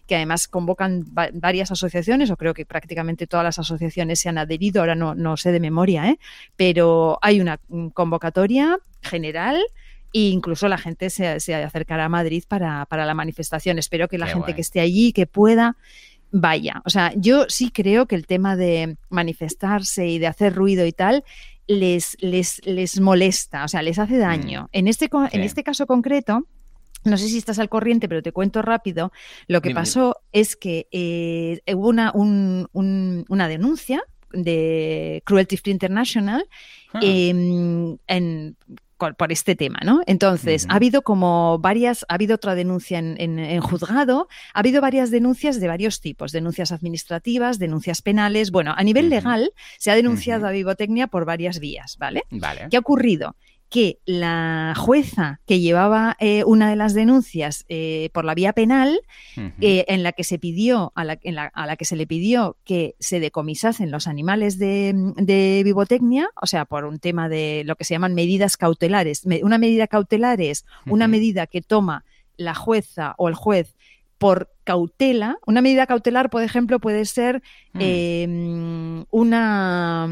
[0.08, 4.82] que además convocan varias asociaciones, o creo que prácticamente todas las asociaciones se han adherido,
[4.82, 6.18] ahora no, no sé de memoria, ¿eh?
[6.56, 7.60] pero hay una
[7.94, 9.62] convocatoria general
[10.14, 13.80] e incluso la gente se, se acercará a Madrid para, la manifestación.
[13.80, 15.76] Espero que la gente que esté allí, que pueda,
[16.34, 16.82] vaya.
[16.84, 20.92] O sea, yo sí creo que el tema de manifestarse y de hacer ruido y
[20.92, 21.24] tal
[21.68, 24.64] les, les, les molesta, o sea, les hace daño.
[24.64, 24.70] Mm.
[24.74, 26.46] En, este, en este caso concreto,
[27.06, 29.12] no sé si estás al corriente, pero te cuento rápido.
[29.48, 36.46] Lo que pasó es que eh, hubo una, una denuncia de Cruelty Free International
[36.94, 37.00] ah.
[37.02, 38.58] en,
[39.16, 40.02] por este tema, ¿no?
[40.08, 45.60] Entonces, ha habido como varias, ha habido otra denuncia en, juzgado, ha habido varias denuncias
[45.60, 48.52] de varios tipos, denuncias administrativas, denuncias penales.
[48.52, 52.24] Bueno, a nivel legal se ha denunciado a Vivotecnia por varias vías, ¿vale?
[52.30, 52.68] Vale.
[52.70, 53.36] ¿Qué ha ocurrido?
[53.74, 59.02] Que la jueza que llevaba eh, una de las denuncias eh, por la vía penal,
[59.62, 61.18] eh, en la que se pidió, a la,
[61.56, 66.46] a la, que se le pidió que se decomisasen los animales de, de, vivotecnia, o
[66.46, 69.24] sea, por un tema de lo que se llaman medidas cautelares.
[69.42, 72.06] Una medida cautelar es una medida que toma
[72.38, 73.74] la jueza o el juez
[74.24, 75.38] por cautela.
[75.46, 77.80] Una medida cautelar, por ejemplo, puede ser mm.
[77.82, 80.08] em, una,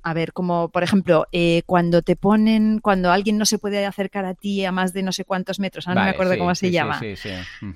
[0.00, 4.26] a ver, como por ejemplo, eh, cuando te ponen, cuando alguien no se puede acercar
[4.26, 6.70] a ti a más de no sé cuántos metros, ahora no me acuerdo cómo se
[6.70, 7.00] llama.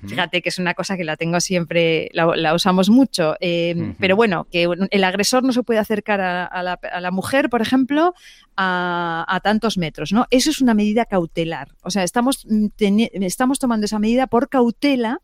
[0.07, 4.47] Fíjate que es una cosa que la tengo siempre, la, usamos mucho, em, pero bueno,
[4.49, 8.13] que el agresor no se puede acercar a, la, mujer, por ejemplo,
[8.55, 10.27] a, tantos metros, ¿no?
[10.29, 11.75] Eso es una medida cautelar.
[11.81, 15.19] O sea, estamos, estamos tomando esa medida por cautela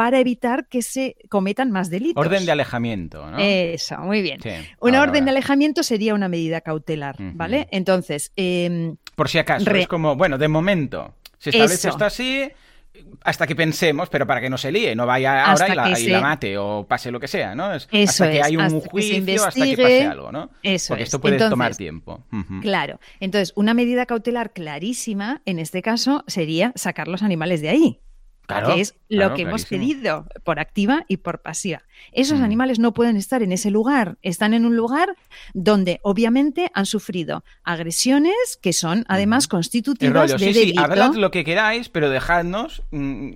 [0.00, 2.24] para evitar que se cometan más delitos.
[2.24, 3.36] Orden de alejamiento, ¿no?
[3.38, 4.40] Eso, muy bien.
[4.80, 7.68] una orden de alejamiento sería una medida cautelar, ¿vale?
[7.70, 8.32] Entonces...
[8.34, 12.50] Em, Por si acaso, es como, bueno, de momento, se establece esto así
[13.24, 16.56] hasta que pensemos, pero para que no se líe, no vaya ahora y la, mate
[16.56, 17.64] o pase lo que sea, ¿no?
[17.66, 20.50] hasta que hay un juicio, hasta que pase algo, ¿no?
[20.62, 22.24] Eso Porque esto puede tomar tiempo.
[22.62, 23.00] Claro.
[23.20, 28.00] Entonces, una medida cautelar clarísima, en este caso, sería sacar los animales de ahí
[28.50, 31.82] que es lo que hemos pedido por activa y por pasiva.
[32.12, 32.44] Esos mm.
[32.44, 35.16] animales no pueden estar en ese lugar, están en un lugar
[35.54, 40.80] donde obviamente han sufrido agresiones que son además constitutivas de sí, delito.
[40.80, 43.32] Sí, hablad lo que queráis, pero dejadnos mm,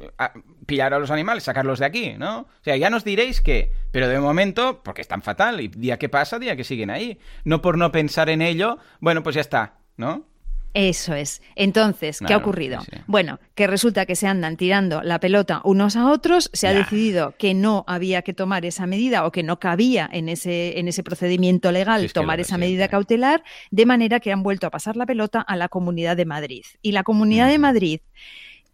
[0.66, 2.40] pillar a los animales, sacarlos de aquí, ¿no?
[2.40, 6.08] O sea, ya nos diréis que, pero de momento, porque están fatal, y día que
[6.08, 7.18] pasa, día que siguen ahí.
[7.44, 10.26] No por no pensar en ello, bueno, pues ya está, ¿no?
[10.74, 11.40] Eso es.
[11.54, 12.80] Entonces, ¿qué ha ocurrido?
[13.06, 17.34] Bueno, que resulta que se andan tirando la pelota unos a otros, se ha decidido
[17.38, 21.04] que no había que tomar esa medida o que no cabía en ese, en ese
[21.04, 25.40] procedimiento legal tomar esa medida cautelar, de manera que han vuelto a pasar la pelota
[25.40, 26.64] a la Comunidad de Madrid.
[26.82, 28.00] Y la Comunidad de Madrid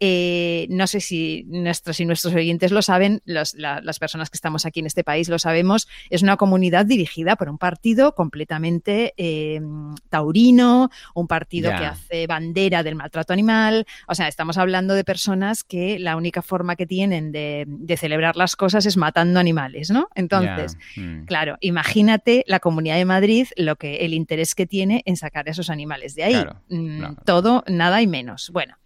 [0.03, 4.79] eh, no sé si nuestros y nuestros oyentes lo saben, las personas que estamos aquí
[4.79, 9.61] en este país lo sabemos, es una comunidad dirigida por un partido completamente eh,
[10.09, 13.85] taurino, un partido que hace bandera del maltrato animal.
[14.07, 17.67] O sea, estamos hablando de personas que la única forma que tienen de,
[17.99, 20.09] celebrar las cosas es matando animales, ¿no?
[20.15, 21.25] Entonces, mm.
[21.25, 25.51] claro, imagínate la Comunidad de Madrid, lo que el interés que tiene en sacar a
[25.51, 26.45] esos animales de ahí.
[26.69, 28.49] Mm, todo, nada y menos.
[28.51, 28.77] Bueno,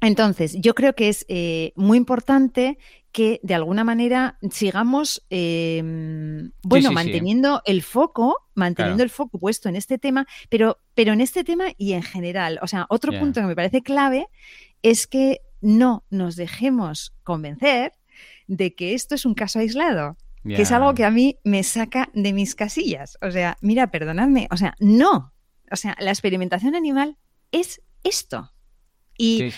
[0.00, 2.78] entonces, yo creo que es eh, muy importante
[3.12, 9.76] que de alguna manera sigamos, em, bueno, manteniendo el foco, manteniendo el foco puesto en
[9.76, 12.58] este tema, pero, pero en este tema y en general.
[12.62, 14.28] O sea, otro punto que me parece clave
[14.82, 17.92] es que no nos dejemos convencer
[18.46, 20.16] de que esto es un caso aislado.
[20.42, 23.18] Que es algo que a mí me saca de mis casillas.
[23.20, 24.48] O sea, mira, perdonadme.
[24.50, 25.34] O sea, no.
[25.70, 27.18] O sea, la experimentación animal
[27.52, 28.50] es esto.
[29.22, 29.52] Y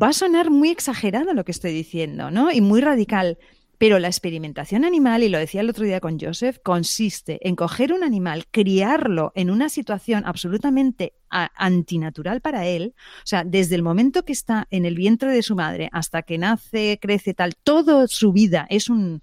[0.00, 2.52] va a sonar muy exagerado lo que estoy diciendo, ¿no?
[2.52, 3.36] Y muy radical.
[3.76, 7.92] Pero la experimentación animal, y lo decía el otro día con Joseph, consiste en coger
[7.92, 14.24] un animal, criarlo en una situación absolutamente antinatural para él, o sea, desde el momento
[14.24, 18.32] que está en el vientre de su madre hasta que nace, crece, tal, toda su
[18.32, 19.20] vida es un,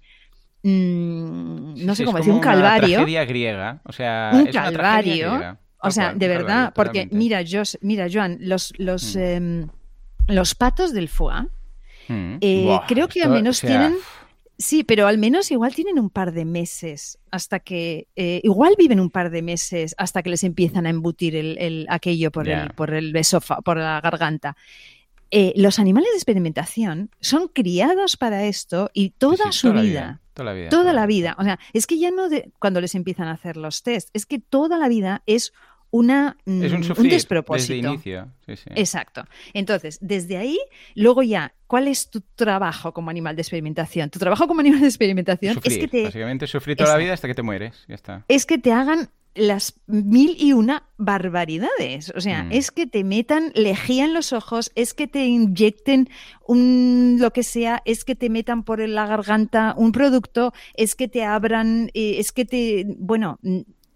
[0.62, 2.86] mm, no sé cómo decir, un calvario.
[2.86, 5.56] Una tragedia griega, o sea, un calvario.
[5.82, 7.40] O sea, de verdad, porque mira,
[7.80, 9.68] mira, Joan, los, los, em,
[10.28, 11.46] los patos del foie,
[12.08, 12.36] mm.
[12.40, 13.96] eh, creo que al menos tienen...
[14.60, 19.00] Sí, pero al menos igual tienen un par de meses hasta que eh, igual viven
[19.00, 22.92] un par de meses hasta que les empiezan a embutir el, aquello por el por
[22.92, 23.18] el
[23.64, 24.58] por la garganta.
[25.30, 30.52] Eh, los animales de experimentación son criados para esto y toda su vida, toda la
[30.52, 31.36] vida, toda la vida.
[31.38, 34.26] O sea, es que ya no de, cuando les empiezan a hacer los test, es
[34.26, 35.54] que toda la vida es
[35.90, 36.62] una, mm,
[36.96, 37.74] un, despropósito.
[37.74, 38.28] Desde inicio.
[38.74, 39.24] Exacto.
[39.52, 40.58] Entonces, desde ahí,
[40.94, 44.10] luego ya, ¿cuál es tu trabajo como animal de experimentación?
[44.10, 46.04] Tu trabajo como animal de experimentación es que te...
[46.04, 47.84] Básicamente sufrir toda la vida hasta que te mueres.
[47.88, 48.24] Ya está.
[48.28, 52.12] Es que te hagan las mil y una barbaridades.
[52.16, 52.52] O sea, mm.
[52.52, 56.08] es que te metan lejía en los ojos, es que te inyecten
[56.46, 61.08] un lo que sea, es que te metan por la garganta un producto, es que
[61.08, 62.84] te abran, eh, es que te.
[62.98, 63.38] Bueno,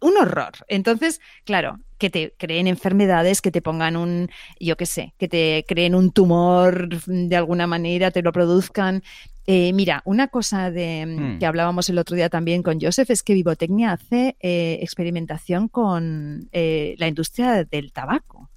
[0.00, 0.52] un horror.
[0.68, 4.30] Entonces, claro, que te creen enfermedades, que te pongan un,
[4.61, 9.02] yo qué sé, que te creen un tumor de alguna manera, te lo produzcan.
[9.46, 11.38] Eh, mira, una cosa de, hmm.
[11.38, 16.48] que hablábamos el otro día también con Joseph es que Vivotecnia hace eh, experimentación con
[16.52, 18.50] eh, la industria del tabaco.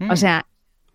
[0.00, 0.16] O hmm.
[0.16, 0.46] sea,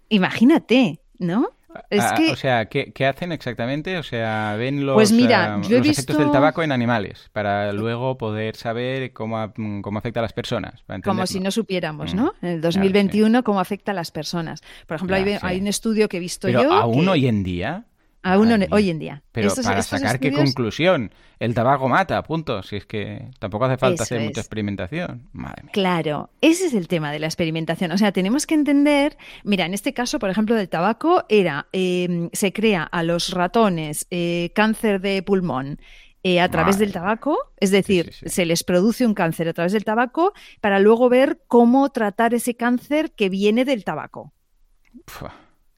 [0.09, 1.49] imagínate, ¿no?
[1.99, 3.97] Ah, o sea, ¿qué, hacen exactamente?
[3.97, 8.55] O sea, ven los, pues mira, eh, efectos del tabaco en animales para luego poder
[8.55, 10.83] saber cómo, cómo afecta a las personas.
[11.03, 12.33] Como si no supiéramos, ¿no?
[12.41, 12.45] Mm.
[12.45, 14.61] En el 2021, cómo afecta a las personas.
[14.87, 16.73] Por ejemplo, hay, un estudio que he visto Pero yo.
[16.73, 17.85] ¿Aún hoy en día?
[18.25, 19.21] Aún hoy en día.
[19.33, 21.13] Pero para sacar qué conclusión.
[21.39, 22.63] El tabaco mata, punto.
[22.63, 25.27] Si es que tampoco hace falta hacer mucha experimentación.
[25.33, 25.71] Madre mía.
[25.73, 27.91] Claro, ese es el tema de la experimentación.
[27.91, 32.29] O sea, tenemos que entender, mira, en este caso, por ejemplo, del tabaco, era, em,
[32.31, 35.79] se crea a los ratones eh, cáncer de pulmón.
[36.25, 39.83] Eh, a través del tabaco, es decir, se les produce un cáncer a través del
[39.83, 40.31] tabaco
[40.61, 44.31] para luego ver cómo tratar ese cáncer que viene del tabaco.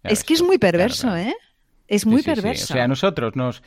[0.04, 1.34] es que es muy perverso, ¿eh?
[1.88, 2.74] Es muy perverso.
[2.74, 3.62] O sea, nosotros nos...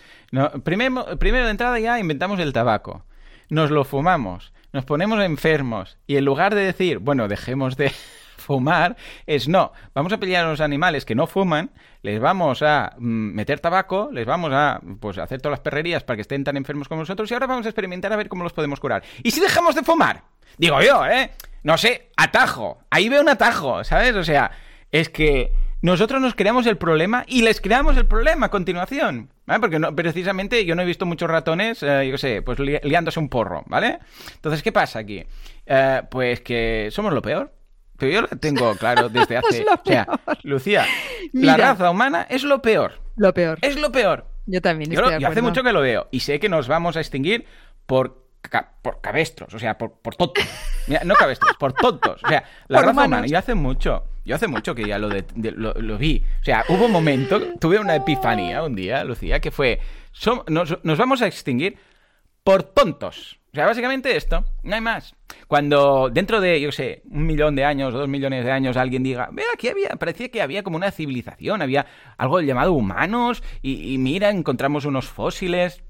[0.64, 3.04] primero, primero de entrada ya inventamos el tabaco.
[3.48, 4.52] Nos lo fumamos.
[4.72, 5.98] Nos ponemos enfermos.
[6.06, 7.92] Y en lugar de decir, bueno, dejemos de
[8.48, 11.70] fumar es no, vamos a pelear a los animales que no fuman,
[12.02, 16.16] les vamos a mm, meter tabaco, les vamos a pues hacer todas las perrerías para
[16.16, 18.54] que estén tan enfermos como nosotros y ahora vamos a experimentar a ver cómo los
[18.54, 19.02] podemos curar.
[19.22, 20.22] ¿Y si dejamos de fumar?
[20.56, 21.30] Digo yo, ¿eh?
[21.62, 22.78] No sé, atajo.
[22.90, 24.14] Ahí veo un atajo, ¿sabes?
[24.14, 24.50] O sea,
[24.90, 29.30] es que nosotros nos creamos el problema y les creamos el problema a continuación.
[29.46, 29.60] ¿Vale?
[29.60, 33.20] Porque no, precisamente yo no he visto muchos ratones, eh, yo qué sé, pues liándose
[33.20, 33.98] un porro, ¿vale?
[34.34, 35.24] Entonces, ¿qué pasa aquí?
[35.66, 37.52] Eh, pues que somos lo peor.
[37.96, 39.64] Pero yo lo tengo claro desde hace...
[39.64, 40.06] o sea,
[40.42, 40.86] Lucía,
[41.32, 43.00] la raza humana es lo peor.
[43.16, 43.58] Lo peor.
[43.62, 44.26] Es lo peor.
[44.46, 44.92] Yo también.
[44.92, 46.08] Estoy yo, hace mucho que lo veo.
[46.10, 47.44] Y sé que nos vamos a extinguir
[47.86, 48.28] por
[48.82, 50.44] por cabestros, o sea, por, por tontos.
[51.04, 52.22] no cabestros, por tontos.
[52.22, 55.08] O sea, la raza humana, yo hace mucho, yo hace mucho que ya lo,
[55.98, 56.22] vi.
[56.42, 59.80] O sea, hubo un momento, tuve una epifanía un día, Lucía, que fue,
[60.48, 61.78] nos, vamos a extinguir
[62.44, 63.40] por tontos.
[63.50, 65.14] O sea, básicamente esto, no hay más.
[65.46, 69.30] Cuando dentro de, yo sé, un millón de años dos millones de años alguien diga,
[69.32, 71.86] ve, aquí había, parecía que había como una civilización, había
[72.18, 75.82] algo llamado humanos, y mira, encontramos unos fósiles,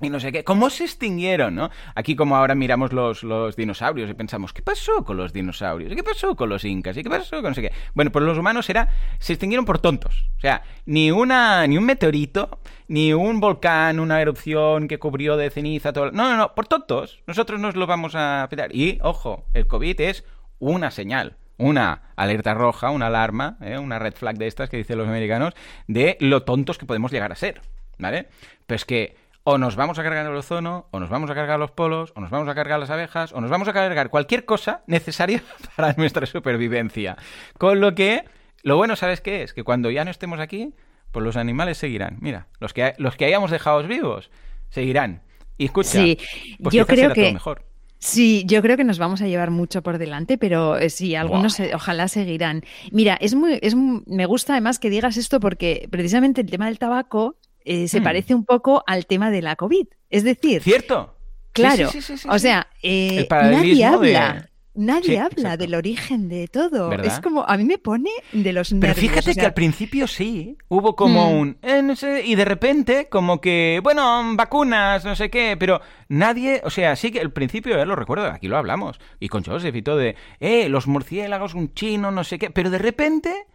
[0.00, 0.44] y no sé qué.
[0.44, 1.70] ¿Cómo se extinguieron, no?
[1.94, 5.92] Aquí como ahora miramos los, los, dinosaurios y pensamos, ¿qué pasó con los dinosaurios?
[5.92, 6.96] ¿Y qué pasó con los incas?
[6.96, 7.72] ¿Y qué pasó con no sé qué?
[7.94, 10.26] Bueno, pues los humanos era, se extinguieron por tontos.
[10.36, 15.50] O sea, ni una, ni un meteorito, ni un volcán, una erupción que cubrió de
[15.50, 16.10] ceniza todo.
[16.12, 17.22] No, no, no, por tontos.
[17.26, 18.74] Nosotros nos lo vamos a petar.
[18.74, 20.24] Y, ojo, el COVID es
[20.58, 23.76] una señal una alerta roja, una alarma, ¿eh?
[23.76, 25.52] una red flag de estas que dicen los americanos,
[25.86, 27.60] de lo tontos que podemos llegar a ser,
[27.98, 28.28] ¿vale?
[28.66, 31.58] Pero es que o nos vamos a cargar el ozono, o nos vamos a cargar
[31.58, 34.44] los polos, o nos vamos a cargar las abejas, o nos vamos a cargar cualquier
[34.44, 35.42] cosa necesaria
[35.76, 37.16] para nuestra supervivencia.
[37.58, 38.24] Con lo que,
[38.62, 39.54] lo bueno, ¿sabes qué es?
[39.54, 40.74] Que cuando ya no estemos aquí,
[41.10, 42.18] pues los animales seguirán.
[42.20, 44.30] Mira, los que, los que hayamos dejado vivos
[44.68, 45.22] seguirán.
[45.56, 46.18] Y escucha, sí,
[46.62, 47.32] pues yo creo que...
[47.32, 47.64] Mejor.
[48.02, 51.60] Sí, yo creo que nos vamos a llevar mucho por delante, pero eh, sí, algunos
[51.74, 52.62] ojalá seguirán.
[52.92, 56.78] Mira, es muy, es, me gusta además que digas esto porque precisamente el tema del
[56.78, 58.04] tabaco eh, se hmm.
[58.04, 59.86] parece un poco al tema de la COVID.
[60.08, 61.16] Es decir, ¿cierto?
[61.52, 61.90] Claro,
[62.28, 64.46] o sea, eh, nadie habla.
[64.72, 66.92] Nadie habla del origen de todo.
[66.92, 68.96] Es como, a mí me pone de los nervios.
[68.96, 71.38] Pero fíjate que al principio sí, hubo como hmm.
[71.38, 71.58] un...
[71.60, 76.62] Eh, no sé, y de repente como que, bueno, vacunas, no sé qué, pero nadie,
[76.64, 79.74] o sea, sí que al principio, ya lo recuerdo, aquí lo hablamos, y con Joseph
[79.74, 83.46] y todo de, eh, los murciélagos, un chino, no sé qué, pero de repente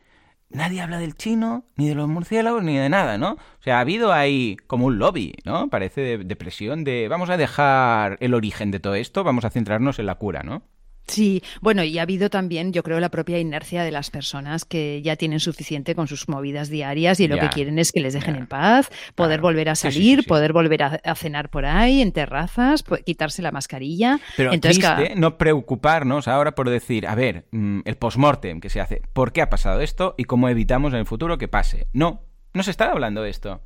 [0.49, 3.33] nadie habla del chino, ni de los murciélagos, ni de nada, ¿no?
[3.33, 5.69] O sea, ha habido ahí como un lobby, ¿no?
[5.69, 9.49] Parece de, de presión de vamos a dejar el origen de todo esto, vamos a
[9.49, 10.63] centrarnos en la cura, ¿no?
[11.07, 15.01] Sí, bueno, y ha habido también, yo creo, la propia inercia de las personas que
[15.03, 18.35] ya tienen suficiente con sus movidas diarias y lo que quieren es que les dejen
[18.35, 23.41] en paz, poder volver a salir, poder volver a, cenar por ahí, en terrazas, quitarse
[23.41, 24.19] la mascarilla.
[24.35, 28.81] Pero Entonces, triste, no preocuparnos ahora por decir, a ver, mm, el postmortem que se
[28.81, 31.87] hace, ¿por qué ha pasado esto y cómo evitamos en el futuro que pase?
[31.93, 33.61] No, no se está hablando de esto.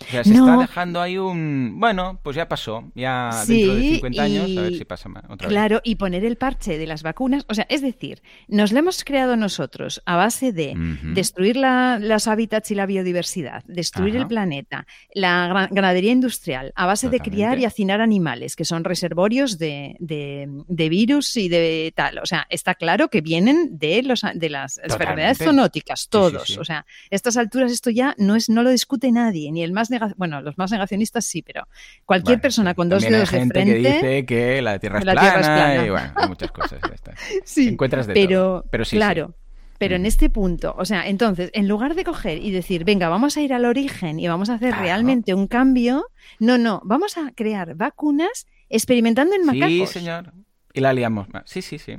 [0.00, 1.76] O sea, se está dejando ahí un...
[1.78, 5.24] Bueno, pues ya pasó, ya dentro de 50 años, a ver si pasa más.
[5.28, 8.80] Otra claro, y poner el parche de las vacunas, o sea, es decir, nos lo
[8.80, 10.74] hemos creado nosotros a base de
[11.14, 17.08] destruir la, los hábitats y la biodiversidad, destruir el planeta, la ganadería industrial, a base
[17.08, 22.18] de criar y hacinar animales, que son reservorios de, de, virus y de tal.
[22.18, 26.58] O sea, está claro que vienen de, los, de las enfermedades zoonóticas, todos.
[26.58, 29.72] o sea, a estas alturas esto ya no, es, no lo discute nadie, ni el
[29.72, 29.83] más
[30.16, 31.66] bueno, los más negacionistas sí, pero
[32.04, 35.04] cualquier persona con dos dedos hay gente de frente que dice que la Tierra es,
[35.04, 36.80] plana, y bueno, hay muchas cosas.
[37.44, 38.64] sí, encuentras de pero, todo.
[38.70, 39.34] Pero sí, claro.
[39.78, 43.36] Pero en este punto, o sea, entonces, en lugar de coger y decir, venga, vamos
[43.36, 46.06] a ir al origen y vamos a hacer realmente un cambio,
[46.38, 49.90] no, no, vamos a crear vacunas experimentando en macacos.
[49.90, 50.32] Sí, señor.
[50.72, 51.28] Y la liamos.
[51.44, 51.96] Sí, sí, sí.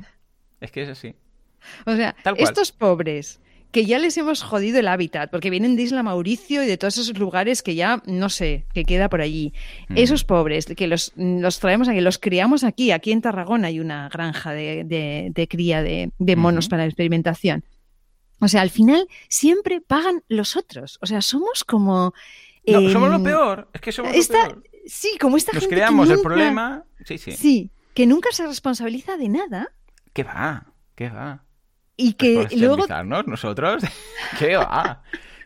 [0.60, 1.14] Es que es así.
[1.84, 6.02] O sea, estos pobres que ya les hemos jodido el hábitat, porque vienen de Isla
[6.02, 9.52] Mauricio y de todos esos lugares que ya, no sé, que queda por allí.
[9.88, 9.98] Mm.
[9.98, 11.12] Esos pobres, que los,
[11.60, 16.68] traemos aquí, los criamos aquí, aquí en Tarragona hay una granja de, cría de, monos
[16.68, 17.64] para la experimentación.
[18.40, 20.98] O sea, al final siempre pagan los otros.
[21.00, 22.12] O sea, somos como...
[22.66, 23.68] No, somos lo em, peor.
[23.72, 24.62] Es que somos lo peor.
[24.86, 26.84] Sí, como esta Nos creamos el problema.
[27.04, 27.32] Sí, sí.
[27.32, 29.72] Sí, que nunca se responsabiliza de nada.
[30.12, 30.66] ¿Qué va?
[30.94, 31.45] ¿Qué va?
[31.96, 32.86] Y que luego...
[33.26, 33.82] nosotros?
[34.38, 35.02] ¿Qué va?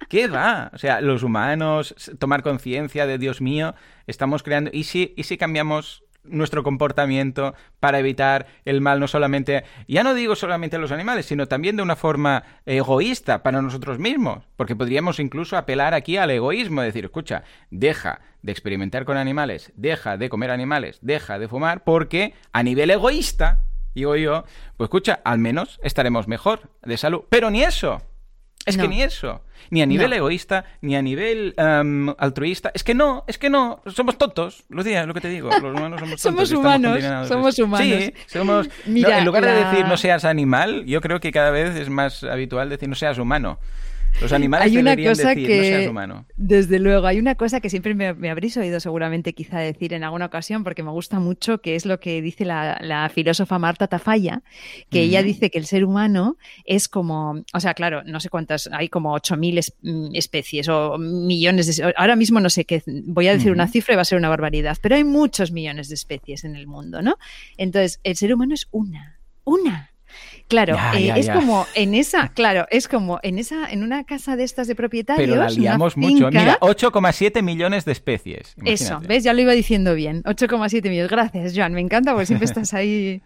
[0.09, 0.71] ¿Qué va?
[0.75, 3.75] O sea, los humanos, tomar conciencia de Dios mío,
[4.07, 4.71] estamos creando...
[4.73, 10.15] ¿Y si, ¿Y si cambiamos nuestro comportamiento para evitar el mal no solamente, ya no
[10.15, 14.77] digo solamente a los animales, sino también de una forma egoísta para nosotros mismos, porque
[14.77, 20.29] podríamos incluso apelar aquí al egoísmo, decir, escucha, deja de experimentar con animales, deja de
[20.29, 23.65] comer animales, deja de fumar, porque a nivel egoísta
[23.95, 24.45] digo yo,
[24.77, 27.23] pues escucha, al menos estaremos mejor de salud.
[27.29, 28.03] Pero ni eso.
[28.67, 29.41] Es que ni eso.
[29.71, 32.71] Ni a nivel egoísta, ni a nivel em, altruista.
[32.75, 33.83] Es que no, es que no.
[33.87, 34.65] Somos tontos.
[34.69, 35.49] Lucía, es lo que te digo.
[35.49, 36.49] Los humanos somos tontos.
[36.49, 37.29] somos humanos.
[37.29, 37.89] Somos humanos.
[37.89, 38.69] Sí, somos.
[38.87, 42.69] en lugar de decir no seas animal, yo creo que cada vez es más habitual
[42.69, 43.59] decir no seas humano.
[44.21, 46.27] Los animales hay una cosa que, no seas humano.
[46.37, 50.27] Desde luego, hay una cosa que siempre me, habréis oído seguramente quizá decir en alguna
[50.27, 54.43] ocasión, porque me gusta mucho, que es lo que dice la, filósofa Marta Tafalla,
[54.91, 58.69] que ella dice que el ser humano es como, o sea, claro, no sé cuántas,
[58.73, 61.95] hay como 8.000 mm, especies o millones de...
[61.97, 64.29] Ahora mismo no sé qué, voy a decir una cifra y va a ser una
[64.29, 67.17] barbaridad, pero hay muchos millones de especies en el mundo, ¿no?
[67.57, 69.90] Entonces, el ser humano es una, una.
[70.51, 74.43] Claro, eh, es como en esa, claro, es como en esa, en una casa de
[74.43, 75.29] estas de propietarios.
[75.29, 76.27] Pero la liamos mucho.
[76.27, 78.57] Mira, 8,7 millones de especies.
[78.65, 79.23] Eso, ¿ves?
[79.23, 80.25] Ya lo iba diciendo bien.
[80.25, 81.09] 8,7 millones.
[81.09, 81.73] Gracias, Joan.
[81.73, 83.23] Me encanta porque siempre estás ahí.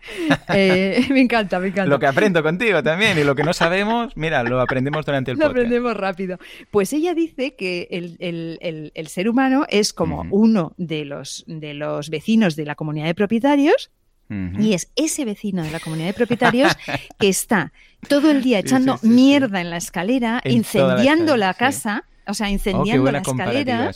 [0.52, 1.88] Eh, me encanta, me encanta.
[1.88, 5.38] Lo que aprendo contigo también y lo que no sabemos, mira, lo aprendemos durante el
[5.38, 5.54] podcast.
[5.54, 6.38] Lo aprendemos rápido.
[6.70, 12.54] Pues ella dice que el, ser humano es como uno de los, de los vecinos
[12.54, 13.90] de la comunidad de propietarios
[14.28, 16.72] y es ese vecino de la comunidad de propietarios
[17.18, 17.72] que está
[18.08, 22.04] todo el día echando mierda en la escalera, incendiando la, casa.
[22.26, 23.92] O sea, incendiando oh, la escalera.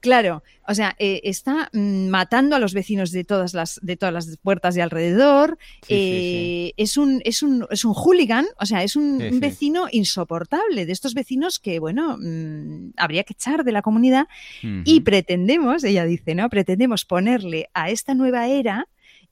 [0.00, 4.12] Claro, o sea, eh, está mm, matando a los vecinos de todas las, de todas
[4.12, 5.58] las puertas de alrededor.
[5.88, 10.92] Eh, es, un, es, un, es un hooligan, o sea, es un, vecino insoportable, de
[10.92, 14.26] estos vecinos que, bueno, mm, habría que echar de la comunidad.
[14.62, 16.48] Y pretendemos, ella dice, ¿no?
[16.50, 18.88] Pretendemos ponerle a esta nueva era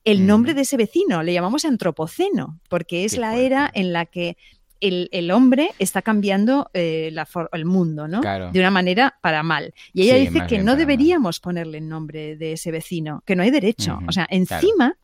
[0.07, 4.37] el nombre de ese vecino, le llamamos antropoceno, porque es la era en la que
[4.79, 7.13] el, hombre está cambiando eh,
[7.51, 8.21] el mundo, ¿no?
[8.21, 9.73] De una manera para mal.
[9.91, 13.51] Y ella dice que no deberíamos ponerle el nombre de ese vecino, que no hay
[13.51, 13.99] derecho.
[14.07, 14.97] O sea, encima,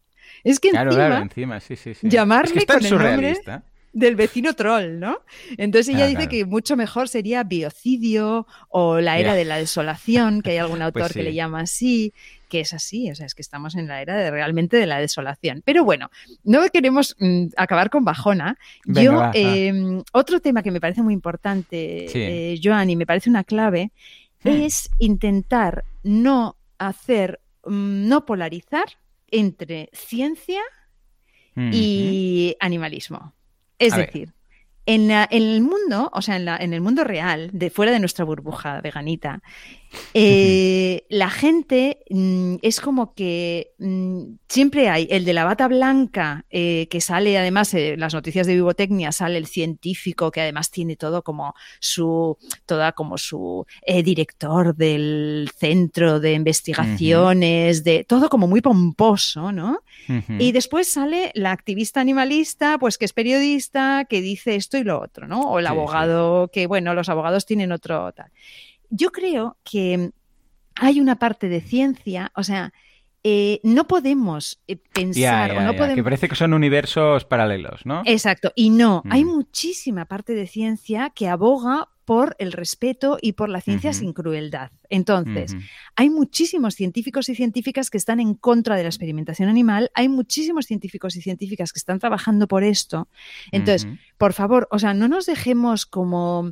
[0.43, 1.28] es que encima,
[2.01, 3.38] llamarle con el nombre
[3.94, 5.20] del vecino troll, ¿no?
[5.58, 10.52] Entonces ella dice que mucho mejor sería biocidio o la era de la desolación, que
[10.52, 12.14] hay algún pues autor que le llama así
[12.54, 15.00] que es así, o sea, es que estamos en la era de realmente de la
[15.00, 15.64] desolación.
[15.66, 16.12] Pero bueno,
[16.44, 18.60] no queremos mm, acabar con bajona.
[18.86, 23.44] Yo, em, otro tema que me parece muy importante, eh, Joan, y me parece una
[23.44, 23.91] clave,
[24.44, 24.50] hmm.
[24.50, 28.86] es intentar no hacer, mm, no polarizar
[29.32, 30.62] entre ciencia
[31.56, 33.34] y animalismo.
[33.88, 34.34] Es decir,
[34.86, 39.41] en, el mundo, o sea, en, el mundo real, de fuera de nuestra burbuja veganita,
[40.14, 46.46] eh, la gente mm, es como que mm, siempre hay el de la bata blanca,
[46.50, 50.96] eh, que sale además en las noticias de Vivotecnia, sale el científico que además tiene
[50.96, 58.48] todo como su, toda como su eh, director del centro de investigaciones, de todo como
[58.48, 59.80] muy pomposo, ¿no?
[60.38, 65.02] Y después sale la activista animalista, pues que es periodista, que dice esto y lo
[65.02, 65.41] otro, ¿no?
[65.41, 68.32] O el abogado, que bueno, los abogados tienen otro tal
[68.94, 70.12] yo creo que
[70.76, 72.74] hay una parte de ciencia, o sea,
[73.24, 75.96] eh, no podemos eh, pensar o no podemos...
[75.96, 78.04] Que parece que son universos paralelos, ¿no?
[78.06, 79.28] Exacto, y no, hay mm.
[79.28, 84.72] muchísima parte de ciencia que aboga por el respeto y por la ciencia sin crueldad.
[84.89, 85.56] Entonces,
[85.96, 90.66] hay muchísimos científicos y científicas que están en contra de la experimentación animal, hay muchísimos
[90.66, 93.08] científicos y científicas que están trabajando por esto.
[93.54, 93.88] Entonces,
[94.18, 96.52] por favor, o sea, no nos dejemos como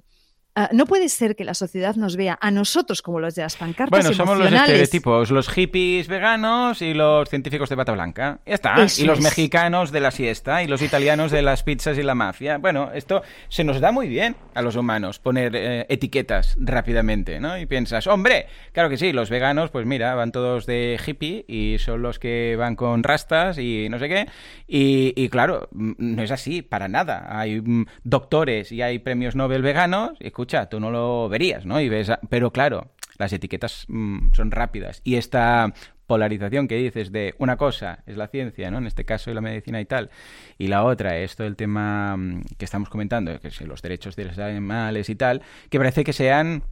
[0.54, 3.56] Ah, no puede ser que la sociedad nos vea a nosotros como los de las
[3.56, 8.40] pancartas Bueno, somos los estereotipos, los hippies veganos y los científicos de bata blanca.
[8.46, 8.76] Ya está.
[8.98, 12.58] y los mexicanos de la siesta y los italianos de las pizzas y la mafia.
[12.58, 17.58] Bueno, esto se nos da muy bien a los humanos, poner eh, etiquetas rápidamente, ¿no?
[17.58, 21.78] Y piensas, hombre, claro que sí, los veganos, pues mira, van todos de hippie y
[21.80, 24.28] son los que van con rastas y no sé qué.
[24.68, 27.28] Y, y claro, mm, no es así, para nada.
[27.30, 30.18] Hay mm, doctores y hay premios Nobel veganos.
[30.20, 31.80] Y, escucha, tú no lo verías, ¿no?
[31.80, 35.72] Y ves, pero claro, las etiquetas mm, son rápidas y esta
[36.08, 38.80] polarización que dices de una cosa es la ciencia, ¿no?
[38.80, 40.10] En este caso la medicina y tal,
[40.58, 44.16] y la otra es todo el tema mm, que estamos comentando, que es los derechos
[44.16, 46.64] de los animales y tal, que parece que sean,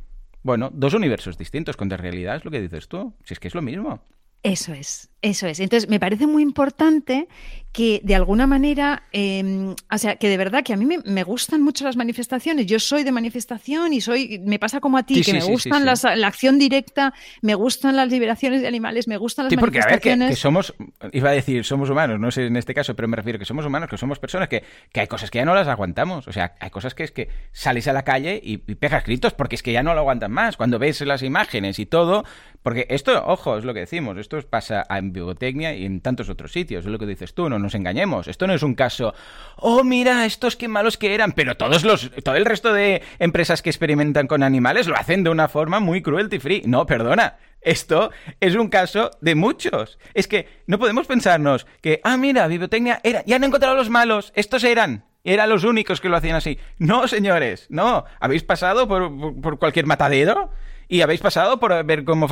[0.41, 3.49] bueno, dos universos distintos, cuando en realidad es lo que dices tú, si es que
[3.49, 4.01] es lo mismo.
[4.41, 5.59] Eso es, eso es.
[5.59, 7.27] Entonces, me parece muy importante
[7.71, 11.61] que de alguna manera, em, o sea, que de verdad que a mí me, gustan
[11.61, 12.65] mucho las manifestaciones.
[12.65, 16.27] Yo soy de manifestación y soy, me pasa como a ti, que me gustan la
[16.27, 19.99] acción directa, me gustan las liberaciones de animales, me gustan las manifestaciones.
[19.99, 20.73] Porque, a ver, que, somos,
[21.11, 23.65] iba a decir somos humanos, no sé en este caso, pero me refiero que somos
[23.65, 26.27] humanos, que somos personas, que, que hay cosas que ya no las aguantamos.
[26.27, 29.55] O sea, hay cosas que es que sales a la calle y, pegas gritos porque
[29.55, 30.57] es que ya no lo aguantan más.
[30.57, 32.23] Cuando ves las imágenes y todo,
[32.63, 36.51] porque esto, ojo, es lo que decimos, esto pasa en biotecnia y en tantos otros
[36.51, 38.27] sitios, es lo que dices tú, no nos engañemos.
[38.27, 39.13] Esto no es un caso,
[39.57, 43.61] oh, mira, estos qué malos que eran, pero todos los, todo el resto de empresas
[43.61, 46.63] que experimentan con animales lo hacen de una forma muy cruelty free.
[46.65, 47.37] No, perdona.
[47.61, 49.99] Esto es un caso de muchos.
[50.13, 54.31] Es que no podemos pensarnos que, ah, mira, bibliotecnia era, ya han encontrado los malos,
[54.35, 55.05] estos eran.
[55.25, 56.57] Eran los únicos que lo hacían así.
[56.77, 58.05] No, señores, no.
[58.21, 60.49] ¿Habéis pasado por, por cualquier matadero?
[60.89, 62.27] Y habéis pasado por ver cómo,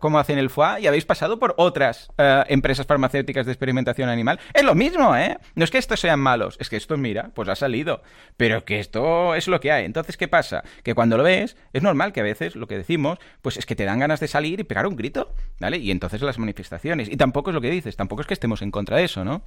[0.00, 4.40] cómo, hacen el foie y habéis pasado por otras eh, empresas farmacéuticas de experimentación animal.
[4.52, 5.38] Es lo mismo, ¿eh?
[5.54, 8.02] No es que estos sean malos, es que esto, mira, pues ha salido.
[8.36, 9.84] Pero que esto es lo que hay.
[9.84, 10.64] Entonces, ¿qué pasa?
[10.82, 13.76] Que cuando lo ves, es normal que a veces lo que decimos, pues es que
[13.76, 15.78] te dan ganas de salir y pegar un grito, ¿vale?
[15.78, 17.08] Y entonces las manifestaciones.
[17.08, 19.44] Y tampoco es lo que dices, tampoco es que estemos en contra de eso, ¿no?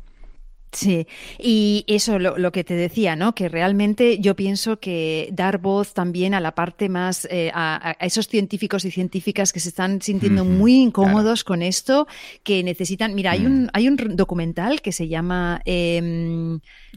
[0.72, 1.07] Sí,
[1.39, 3.34] y eso lo, que te decía, ¿no?
[3.34, 8.28] Que realmente yo pienso que dar voz también a la parte más, eh, a, esos
[8.28, 12.05] científicos y científicas que se están sintiendo muy incómodos con esto,
[12.43, 13.15] que necesitan.
[13.15, 13.70] Mira, hay un, mm.
[13.74, 15.61] hay un documental que se llama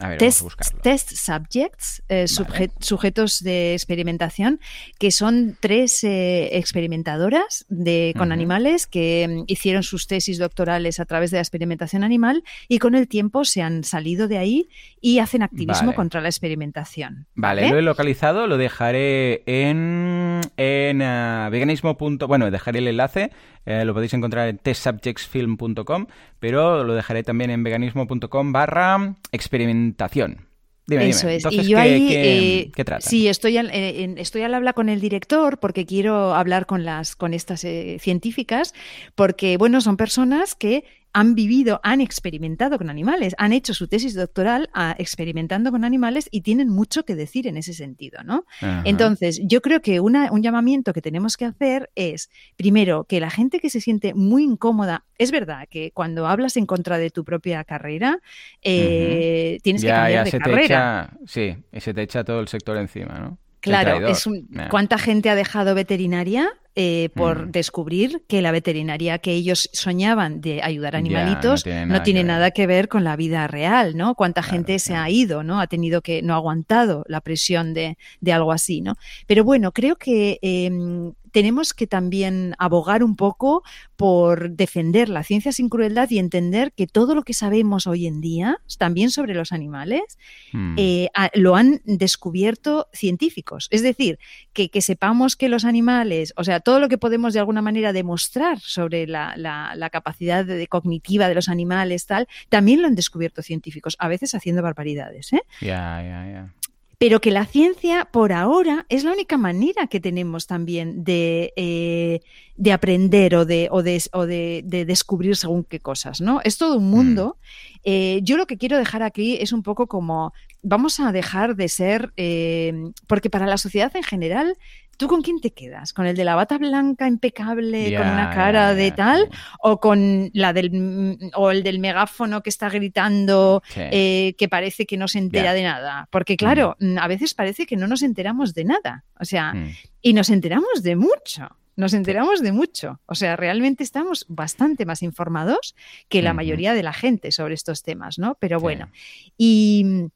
[0.00, 4.60] em, test, Subjects, eh, sujetos de experimentación,
[4.98, 11.04] que son tres eh, experimentadoras de, con animales que em, hicieron sus tesis doctorales a
[11.04, 14.68] través de la experimentación animal y con el tiempo se han salido de ahí
[15.00, 17.26] y hacen activismo contra la experimentación.
[17.34, 21.96] Vale, lo he localizado, lo dejaré en, en uh, veganismo.
[22.28, 23.30] Bueno, dejaré el enlace,
[23.64, 26.06] eh, lo podéis encontrar en testsubjectsfilm.com,
[26.38, 30.46] pero lo dejaré también en veganismo.com barra experimentación.
[30.86, 31.46] Eso es.
[31.50, 35.86] y yo ahí, eh, Sí, estoy al, eh, estoy al habla con el director porque
[35.86, 37.64] quiero hablar con las, con estas
[38.00, 38.74] científicas,
[39.14, 44.14] porque bueno, son personas que han vivido, han experimentado con animales, han hecho su tesis
[44.14, 48.44] doctoral ah, experimentando con animales y tienen mucho que decir en ese sentido, ¿no?
[48.84, 53.60] Entonces, yo creo que un llamamiento que tenemos que hacer es, primero, que la gente
[53.60, 57.64] que se siente muy incómoda, es verdad que cuando hablas en contra de tu propia
[57.64, 58.20] carrera,
[58.62, 61.16] eh, tienes que cambiar de carrera.
[61.26, 63.38] sí, y se te echa todo el sector encima, ¿no?
[63.60, 64.28] Claro, es
[64.70, 67.50] ¿cuánta gente ha dejado veterinaria eh, por mm.
[67.50, 72.66] descubrir que la veterinaria que ellos soñaban de ayudar a animalitos no tiene, nada, que
[72.66, 74.14] ver con la vida real, ¿no?
[74.14, 75.60] Cuánta gente se ha ido, ¿no?
[75.60, 78.94] Ha tenido que, no ha aguantado la presión de, de algo así, ¿no?
[79.26, 83.62] Pero bueno, creo que em, tenemos que también abogar un poco
[83.96, 88.20] por defender la ciencia sin crueldad y entender que todo lo que sabemos hoy en
[88.20, 90.18] día, también sobre los animales,
[90.52, 90.74] hmm.
[90.78, 93.68] eh, lo han descubierto científicos.
[93.70, 94.18] Es decir,
[94.52, 98.58] que, sepamos que los animales, o sea, todo lo que podemos de alguna manera demostrar
[98.60, 104.34] sobre la, capacidad cognitiva de los animales, tal, también lo han descubierto científicos, a veces
[104.34, 105.32] haciendo barbaridades.
[105.32, 105.42] ¿eh?
[105.60, 106.59] Ya, ya, ya
[107.00, 112.20] pero que la ciencia por ahora es la única manera que tenemos también de, eh,
[112.58, 116.42] de aprender o, de, o, de, o de, descubrir según qué cosas, ¿no?
[116.44, 117.38] Es todo un mundo.
[117.38, 117.78] Mm.
[117.84, 121.70] Eh, yo lo que quiero dejar aquí es un poco como, vamos a dejar de
[121.70, 124.58] ser, eh, porque para la sociedad en general
[125.00, 125.94] ¿Tú con quién te quedas?
[125.94, 129.30] ¿Con el de la bata blanca impecable, con una cara de tal?
[129.58, 134.98] ¿O con la del o el del megáfono que está gritando eh, que parece que
[134.98, 136.06] no se entera de nada?
[136.10, 136.98] Porque claro, mm.
[136.98, 139.04] a veces parece que no nos enteramos de nada.
[139.18, 139.70] O sea, mm.
[140.02, 141.48] y nos enteramos de mucho.
[141.76, 143.00] Nos enteramos de mucho.
[143.06, 145.74] O sea, realmente estamos bastante más informados
[146.10, 148.36] que la mayoría de la gente sobre estos temas, ¿no?
[148.38, 148.90] Pero bueno.
[149.38, 150.10] Y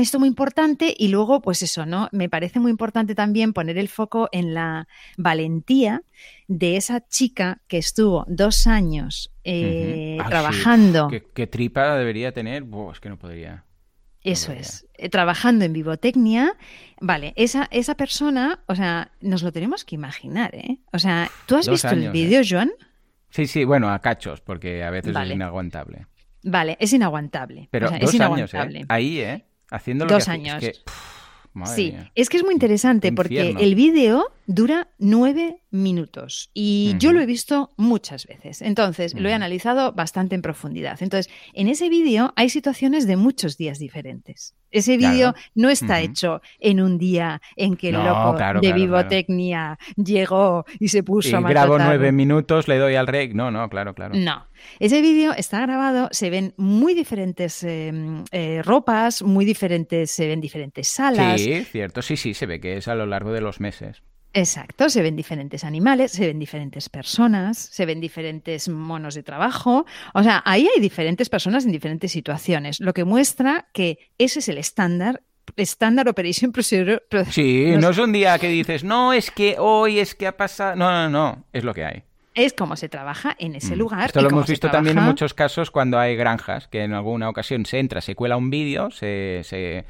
[0.00, 2.08] esto muy importante y luego, pues eso, ¿no?
[2.12, 6.02] Me parece muy importante también poner el foco en la valentía
[6.48, 11.08] de esa chica que estuvo dos años eh, ah, trabajando.
[11.08, 12.64] ¿Qué, tripa debería tener?
[12.92, 13.64] es que no podría.
[14.22, 16.54] Eso es, eh, trabajando en Vivotecnia.
[17.00, 20.78] Vale, esa, esa persona, o sea, nos lo tenemos que imaginar, ¿eh?
[20.92, 22.46] O sea, ¿tú has visto el vídeo, ¿eh?
[22.48, 22.70] Joan?
[23.30, 26.06] Sí, sí, bueno, a cachos, porque a veces es inaguantable.
[26.42, 27.68] Vale, es inaguantable.
[27.70, 28.78] Pero dos es inaguantable.
[28.78, 29.44] Años, Ahí, ¿eh?
[29.70, 30.64] Haciendo Dos años.
[31.66, 37.20] sí, es que es muy interesante porque el vídeo dura nueve minutos y yo lo
[37.20, 38.62] he visto muchas veces.
[38.62, 40.98] Entonces, lo he analizado bastante en profundidad.
[41.00, 44.56] Entonces, en ese vídeo hay situaciones de muchos días diferentes.
[44.72, 50.64] Ese vídeo no está hecho en un día en que el loco de Vivotecnia llegó
[50.78, 53.34] y se puso a grabo nueve minutos, le doy al rec.
[53.34, 54.14] No, no, claro, claro.
[54.16, 54.46] No.
[54.78, 60.40] Ese vídeo está grabado, se ven muy diferentes em, eh, ropas, muy diferentes, se ven
[60.40, 61.40] diferentes salas.
[61.40, 64.02] Sí, cierto, sí, sí, se ve que es a lo largo de los meses.
[64.32, 69.86] Exacto, se ven diferentes animales, se ven diferentes personas, se ven diferentes monos de trabajo.
[70.14, 74.48] O sea, ahí hay diferentes personas en diferentes situaciones, lo que muestra que ese es
[74.48, 75.22] el estándar
[75.56, 77.02] estándar operation procedure.
[77.30, 80.76] Sí, no, es un día que dices, no, es que hoy es que ha pasado.
[80.76, 82.02] No, no, no, es lo que hay.
[82.34, 83.78] Es como se trabaja en ese mm.
[83.78, 84.06] lugar.
[84.06, 87.66] Esto lo hemos visto también en muchos casos cuando hay granjas, que en alguna ocasión
[87.66, 89.84] se entra, se cuela un vídeo, se, se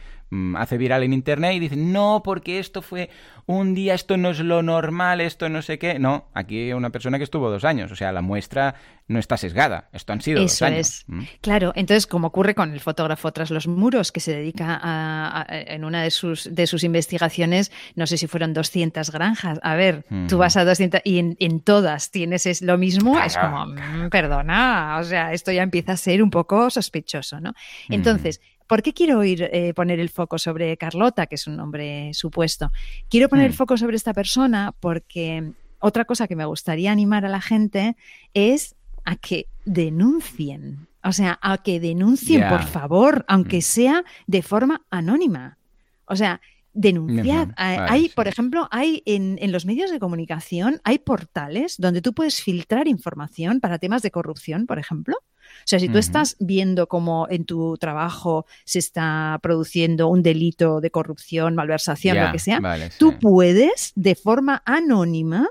[0.56, 3.10] hace viral en internet y dicen, no, porque esto fue
[3.46, 5.98] un día, esto no es lo normal, esto no sé qué.
[5.98, 8.76] No, aquí hay una persona que estuvo dos años, o sea, la muestra
[9.08, 10.78] no está sesgada, esto han sido dos años.
[10.78, 11.04] Es.
[11.08, 11.22] Mm.
[11.40, 15.84] Claro, entonces, como ocurre con el fotógrafo tras los muros, que se dedica a, en
[15.84, 19.58] una de sus, de sus investigaciones, no sé si fueron 200 granjas.
[19.64, 23.66] A ver, tú vas a 200 y en, todas tienes es lo mismo, es como,
[23.66, 27.52] mm, perdona, o sea, esto ya empieza a ser un poco sospechoso, ¿no?
[27.88, 28.40] Entonces,
[28.70, 32.70] ¿Por qué quiero ir, eh, poner el foco sobre Carlota, que es un nombre supuesto?
[33.08, 33.56] Quiero poner el mm.
[33.56, 37.96] foco sobre esta persona porque otra cosa que me gustaría animar a la gente
[38.32, 40.86] es a que denuncien.
[41.02, 43.62] O sea, a que denuncien, por favor, aunque mm.
[43.62, 45.58] sea de forma anónima.
[46.04, 46.40] O sea,
[46.72, 47.48] denunciad.
[47.56, 52.40] hay, por ejemplo, hay en, en, los medios de comunicación, hay portales donde tú puedes
[52.40, 55.16] filtrar información para temas de corrupción, por ejemplo.
[55.58, 60.80] O sea, si tú estás viendo cómo en tu trabajo se está produciendo un delito
[60.80, 62.60] de corrupción, malversación, lo que sea,
[62.98, 65.48] tú puedes de forma anónima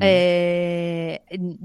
[0.00, 1.20] eh,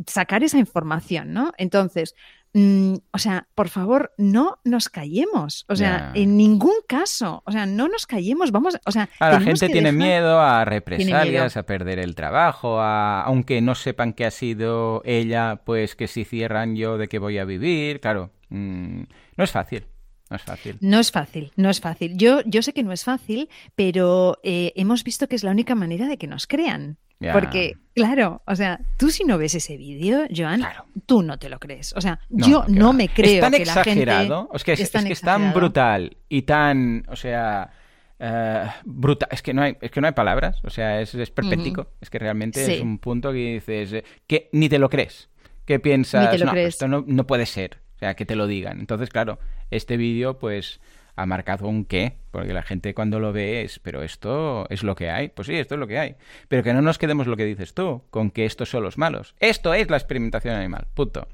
[0.06, 1.52] sacar esa información, ¿no?
[1.58, 2.16] Entonces,
[2.54, 5.66] mm, o sea, por favor, no nos callemos.
[5.68, 7.44] O sea, en ningún caso.
[7.46, 8.52] O sea, no nos callemos.
[8.52, 13.62] Vamos, o sea, la gente tiene miedo a represalias, a perder el trabajo, a, aunque
[13.62, 17.46] no sepan que ha sido ella, pues que si cierran yo de qué voy a
[17.46, 18.00] vivir.
[18.00, 19.02] Claro, mm,
[19.36, 19.86] no es fácil.
[20.30, 20.78] No es fácil.
[20.82, 22.18] No es fácil, no es fácil.
[22.18, 25.76] Yo, yo sé que no es fácil, pero eh, hemos visto que es la única
[25.76, 26.98] manera de que nos crean.
[27.34, 30.64] Porque, claro, o sea, tú si no ves ese vídeo, Joan,
[31.08, 31.94] tú no te lo crees.
[31.94, 35.22] O sea, yo no, me creo es tan que exagerado, es que es, que es
[35.22, 37.72] tan brutal y tan, o sea,
[38.20, 41.32] uh, brutal, es que no hay, es que no hay palabras, o sea, es, es
[41.32, 45.30] perpético, es que realmente es un punto que dices eh, que ni te lo crees,
[45.66, 48.80] que piensas, no, esto no, no puede ser, o sea, que te lo digan.
[48.80, 49.40] Entonces, claro,
[49.72, 50.80] este vídeo, pues
[51.16, 54.94] ha marcado un qué, porque la gente cuando lo ve es, pero esto es lo
[54.96, 55.30] que hay.
[55.30, 56.16] Pues sí, esto es lo que hay.
[56.48, 59.34] Pero que no nos quedemos lo que dices tú, con que estos son los malos.
[59.40, 61.28] Esto es la experimentación animal, punto.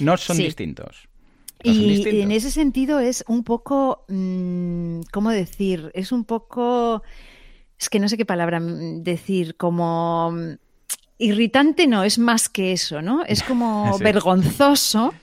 [0.00, 1.08] No son distintos.
[1.62, 5.90] y en ese sentido es un poco, mm, ¿cómo decir?
[5.94, 7.02] Es un poco,
[7.78, 10.36] es que no sé qué palabra decir, como
[11.22, 13.24] irritante no, es más que eso, ¿no?
[13.24, 15.14] Es como vergonzoso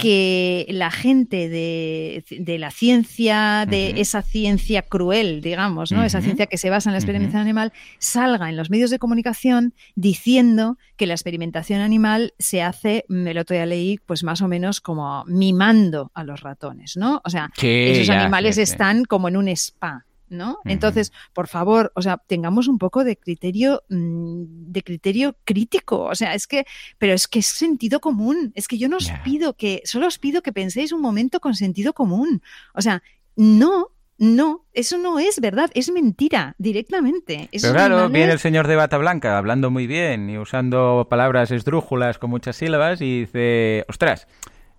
[0.00, 6.02] que la gente de, la ciencia, de esa ciencia cruel, digamos, ¿no?
[6.02, 9.74] Esa ciencia que se basa en la experimentación animal, salga en los medios de comunicación
[9.94, 14.80] diciendo que la experimentación animal se hace, el otro día leí, pues más o menos
[14.80, 17.20] como mimando a los ratones, ¿no?
[17.24, 20.06] O sea, esos animales están como en un spa.
[20.32, 20.58] ¿No?
[20.64, 26.14] Entonces, por favor, o sea, tengamos un poco de criterio, mm, de criterio crítico, o
[26.14, 26.64] sea, es que,
[26.98, 30.18] pero es que es sentido común, es que yo no os pido que, solo os
[30.18, 32.42] pido que penséis un momento con sentido común,
[32.74, 33.02] o sea,
[33.36, 37.48] no, no, eso no es verdad, es mentira, directamente.
[37.50, 42.18] Pero claro, viene el señor de bata blanca hablando muy bien y usando palabras esdrújulas
[42.18, 44.28] con muchas sílabas y dice, ostras,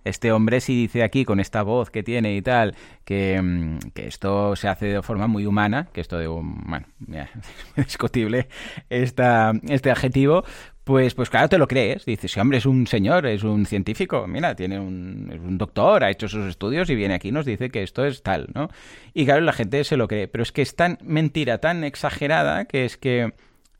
[0.04, 2.74] este hombre sí dice aquí con esta voz que tiene y tal,
[3.04, 6.86] que, mm, esto se hace de forma muy humana, que esto de un, bueno,
[7.76, 8.48] discutible
[8.90, 10.44] esta, este adjetivo,
[10.84, 12.04] pues, pues claro, te lo crees.
[12.04, 16.04] Dices, si hombre es un señor, es un científico, mira, tiene un, es un doctor,
[16.04, 18.68] ha hecho sus estudios y viene aquí y nos dice que esto es tal, ¿no?
[19.14, 22.66] Y claro, la gente se lo cree, pero es que es tan mentira, tan exagerada,
[22.66, 23.32] que es que,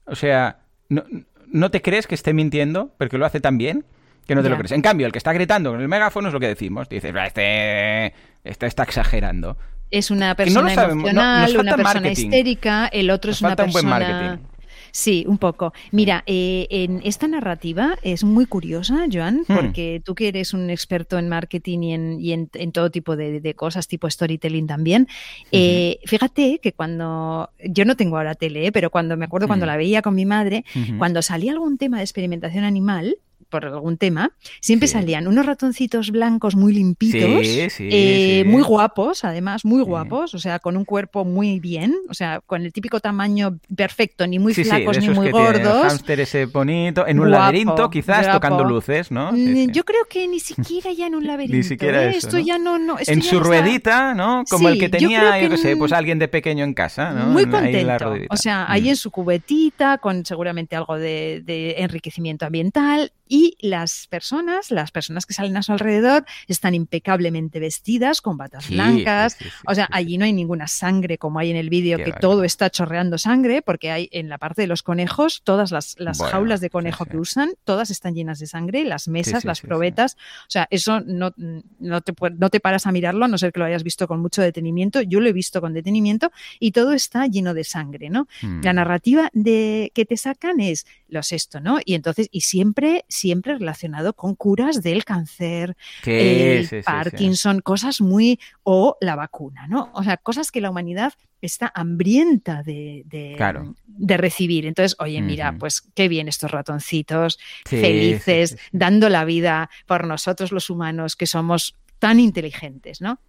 [0.07, 1.05] o sea, no,
[1.47, 3.85] no te crees que esté mintiendo, porque lo hace tan bien,
[4.27, 4.72] que no te lo crees.
[4.72, 6.89] En cambio, el que está gritando con el megáfono es lo que decimos.
[6.89, 8.14] Dices, este,
[8.45, 9.57] este está exagerando.
[9.91, 13.66] Es una persona emocional, una persona histérica, el otro es una persona...
[13.66, 14.55] Un buen marketing.
[14.95, 15.72] Sí, un poco.
[15.91, 19.55] Mira, eh, en esta narrativa es muy curiosa, Joan, hmm.
[19.55, 24.09] porque tú que eres un experto en marketing y en, todo tipo de, cosas, tipo
[24.09, 25.09] storytelling también,
[25.51, 29.77] eh, fíjate que cuando, yo no tengo ahora tele, pero cuando me acuerdo cuando la
[29.77, 30.64] veía con mi madre,
[30.97, 33.18] cuando salía algún tema de experimentación animal,
[33.49, 37.47] por algún tema, siempre salían unos ratoncitos blancos muy limpitos,
[37.78, 42.40] eh, muy guapos, además, muy guapos, o sea, con un cuerpo muy bien, o sea,
[42.40, 46.03] con el típico tamaño perfecto, ni muy flacos ni muy gordos.
[46.07, 49.32] ese bonito, en un laberinto quizás tocando luces, ¿no?
[49.32, 51.57] Mm, yo creo que ni siquiera ya en un laberinto.
[51.57, 52.16] ni siquiera ¿eh?
[52.16, 54.45] esto ya no, no En su ruedita, ¿no?
[54.49, 57.26] Como el que tenía, yo, qué sé, pues alguien de pequeño en casa, ¿no?
[57.26, 58.14] Muy contento.
[58.30, 58.88] o sea, ahí mm.
[58.88, 65.27] en su cubetita, con seguramente algo de, de enriquecimiento ambiental, y las personas, las personas
[65.27, 69.37] que salen a su alrededor, están impecablemente vestidas con batas blancas.
[69.66, 72.70] o sea, allí no hay ninguna sangre como hay en el vídeo, que todo está
[72.70, 75.97] chorreando sangre, porque hay en la parte de los conejos, todas las,
[76.31, 80.16] jaulas de conejo que usan, todas están llenas de sangre, las mesas, las probetas.
[80.43, 81.33] O sea, eso no,
[81.79, 84.20] no, te, no te paras a mirarlo, a no ser que lo hayas visto con
[84.20, 85.01] mucho detenimiento.
[85.01, 88.29] Yo lo he visto con detenimiento y todo está lleno de sangre, ¿no?
[88.43, 88.77] La hmm.
[88.77, 91.79] narrativa de que te sacan es lo es esto, ¿no?
[91.85, 98.39] Y entonces, y siempre siempre relacionado con curas del cáncer, el Parkinson, cosas muy...
[98.62, 99.91] o la vacuna, ¿no?
[99.95, 104.67] O sea, cosas que la humanidad está hambrienta de, de, recibir.
[104.67, 110.71] Entonces, oye, mira, pues qué bien estos ratoncitos, felices, dando la vida por nosotros los
[110.71, 113.21] humanos que somos tan inteligentes, ¿no?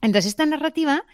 [0.00, 1.04] Entonces, esta narrativa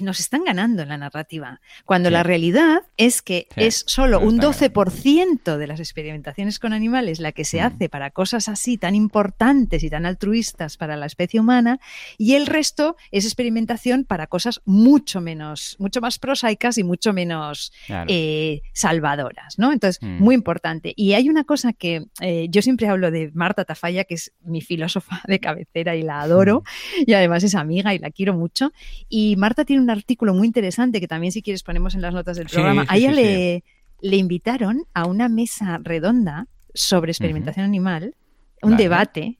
[0.00, 5.56] nos están ganando en la narrativa, cuando la realidad es que es solo un 12%
[5.56, 7.64] de las experimentaciones con animales la que se mm.
[7.64, 11.80] hace para cosas así tan importantes y tan altruistas para la especie humana,
[12.18, 17.72] y el resto es experimentación para cosas mucho menos, mucho más prosaicas y mucho menos
[18.08, 19.72] eh, salvadoras, ¿no?
[19.72, 20.22] Entonces, mm.
[20.22, 20.92] muy importante.
[20.96, 24.60] Y hay una cosa que eh, yo siempre hablo de Marta Tafalla, que es mi
[24.60, 27.10] filósofa de cabecera y la adoro, mm.
[27.10, 28.72] y además es amiga y la quiero mucho,
[29.08, 32.36] y Marta tiene un artículo muy interesante que también si quieres ponemos en las notas
[32.36, 32.84] del programa.
[32.86, 33.64] a ella le,
[34.00, 38.14] le, invitaron a una mesa redonda sobre experimentación animal,
[38.62, 39.38] un debate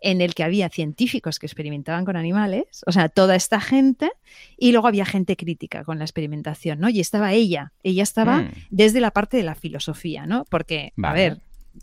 [0.00, 4.10] en el que había científicos que experimentaban con animales, o sea, toda esta gente,
[4.56, 6.88] y luego había gente crítica con la experimentación, ¿no?
[6.88, 8.52] Y estaba ella, ella estaba mm.
[8.70, 10.44] desde la parte de la filosofía, ¿no?
[10.50, 11.38] Porque, a ver,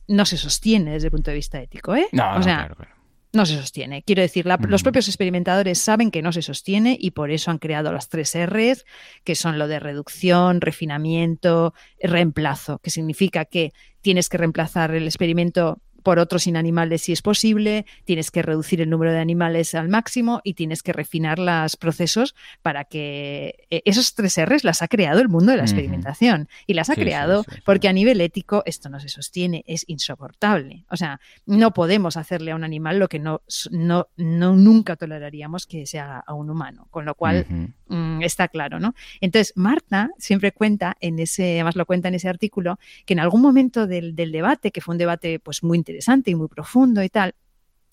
[0.07, 2.07] no se sostiene desde el punto de vista ético, ¿eh?
[2.11, 3.00] No, o sea, claro
[3.33, 4.03] no se sostiene.
[4.03, 7.91] Quiero decir, los propios experimentadores saben que no se sostiene y por eso han creado
[7.93, 8.85] las tres R's,
[9.23, 13.71] que son lo de reducción, refinamiento, reemplazo, que significa que
[14.01, 18.89] tienes que reemplazar el experimento por otros inanimales si es posible, tienes que reducir el
[18.89, 24.13] número de animales al máximo y tienes que refinar los procesos para que eh, esos
[24.15, 27.87] tres R's las ha creado el mundo de la experimentación y las ha creado porque
[27.87, 30.85] a nivel ético esto no se sostiene, es insoportable.
[30.89, 33.41] O sea, no podemos hacerle a un animal lo que no,
[33.71, 37.45] no, no nunca toleraríamos que se haga a un humano, con lo cual
[37.87, 38.93] mm, está claro, ¿no?
[39.19, 43.41] Entonces, Marta siempre cuenta en ese, además lo cuenta en ese artículo, que en algún
[43.41, 47.03] momento del, del debate, que fue un debate pues muy interesante, interesante y muy profundo
[47.03, 47.35] y tal,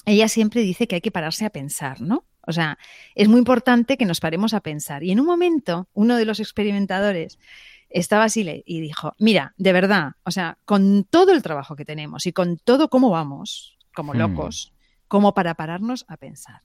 [0.06, 2.24] ella siempre dice que hay que pararse a pensar, ¿no?
[2.46, 2.78] O sea,
[3.14, 5.04] es muy importante que nos paremos a pensar.
[5.04, 7.38] Y en un momento, uno de los experimentadores
[7.90, 12.26] estaba así y dijo, mira, de verdad, o sea, con todo el trabajo que tenemos
[12.26, 14.18] y con todo cómo vamos, como hmm.
[14.18, 14.72] locos,
[15.08, 16.62] como para pararnos a pensar.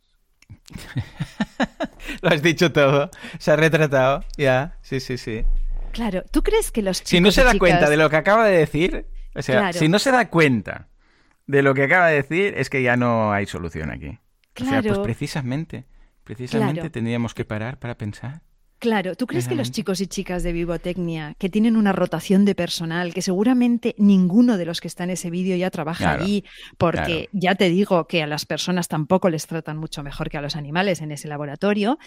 [2.21, 3.09] Lo has dicho todo,
[3.39, 5.43] se ha retratado, ya, sí, sí, sí.
[5.91, 8.45] Claro, ¿tú crees que los chicos Si no se da cuenta de lo que acaba
[8.45, 9.05] de decir,
[9.35, 10.87] o sea, si no se da cuenta
[11.47, 14.19] de lo que acaba de decir es que ya no hay solución aquí.
[14.53, 14.79] Claro.
[14.79, 15.85] O sea, pues precisamente,
[16.23, 18.41] precisamente tendríamos que parar para pensar.
[18.83, 22.53] Claro, ¿tú crees que los chicos y chicas de Vivotecnia, que tienen una rotación de
[22.53, 26.43] personal, que seguramente ninguno de los que está en ese vídeo ya trabaja allí,
[26.77, 30.41] porque ya te digo que a las personas tampoco les tratan mucho mejor que a
[30.41, 31.97] los animales en ese laboratorio,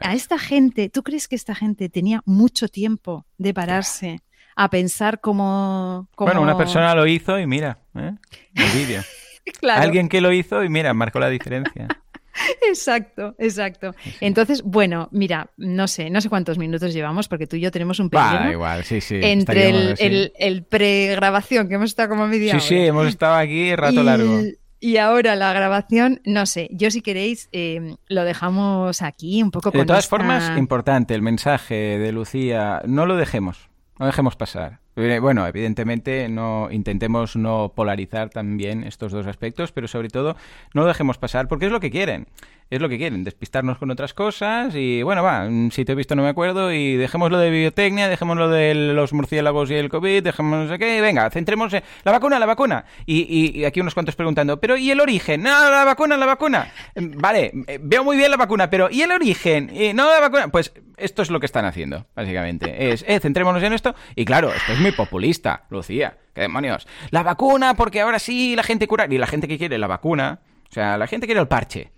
[0.00, 4.20] a esta gente, ¿tú crees que esta gente tenía mucho tiempo de pararse?
[4.56, 8.12] A pensar cómo, Bueno, una persona lo hizo y mira, ¿eh?
[8.54, 9.02] el vídeo.
[9.62, 11.88] Alguien que lo hizo y mira, marcó la diferencia.
[12.66, 13.94] Exacto, exacto.
[14.20, 18.00] Entonces, bueno, mira, no sé, no sé cuántos minutos llevamos, porque tú y yo tenemos
[18.00, 18.50] un periodo.
[18.50, 19.20] igual, sí, sí.
[19.22, 24.02] Entre el, el, pregrabación, que hemos estado como media Sí, sí, hemos estado aquí rato
[24.02, 24.40] largo.
[24.80, 29.70] Y ahora la grabación, no sé, yo si queréis eh, lo dejamos aquí un poco
[29.70, 33.68] con De todas formas, importante, el mensaje de Lucía, no lo dejemos.
[33.98, 34.80] No dejemos pasar.
[34.96, 40.36] Eh, bueno, evidentemente no intentemos no polarizar también estos dos aspectos, pero sobre todo
[40.74, 42.26] no lo dejemos pasar porque es lo que quieren.
[42.72, 46.16] Es lo que quieren, despistarnos con otras cosas y bueno, va, si te he visto
[46.16, 49.90] no me acuerdo y dejemos lo de biotecnia, dejemos lo de los murciélagos y el
[49.90, 52.86] COVID, dejemos no sé qué, venga, centremos en la vacuna, la vacuna.
[53.04, 55.42] Y, aquí unos cuantos preguntando, pero ¿y el origen?
[55.42, 56.72] No, la vacuna, la vacuna.
[56.96, 59.70] Vale, eh, veo muy bien la vacuna, pero ¿y el origen?
[59.74, 60.48] Y no la vacuna.
[60.48, 62.90] Pues esto es lo que están haciendo, básicamente.
[62.90, 63.94] Es, eh, centrémonos en esto.
[64.16, 66.16] Y claro, esto es muy populista, Lucía.
[66.34, 66.88] ¿Qué demonios?
[67.10, 69.06] La vacuna, porque ahora sí la gente cura.
[69.10, 71.92] Y la gente que quiere la vacuna, o sea, la gente quiere el parche.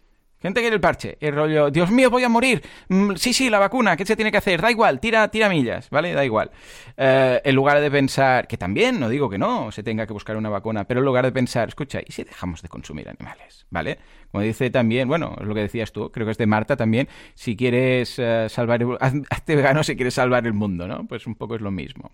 [0.45, 1.16] Gente quiere el parche.
[1.20, 2.61] El rollo, Dios mío, voy a morir.
[2.90, 4.61] Mm, sí, sí, la vacuna, ¿qué se tiene que hacer?
[4.61, 6.12] Da igual, tira, tira millas, ¿vale?
[6.12, 6.51] Da igual.
[6.99, 10.36] Eh, en lugar de pensar, que también, no digo que no, se tenga que buscar
[10.36, 13.64] una vacuna, pero en lugar de pensar, escucha, ¿y si dejamos de consumir animales?
[13.70, 13.99] ¿Vale?
[14.30, 17.09] Como dice también, bueno, es lo que decías tú, creo que es de Marta también,
[17.32, 21.07] si quieres uh, salvar, hazte vegano si quieres salvar el mundo, ¿no?
[21.07, 22.12] Pues un poco es lo mismo.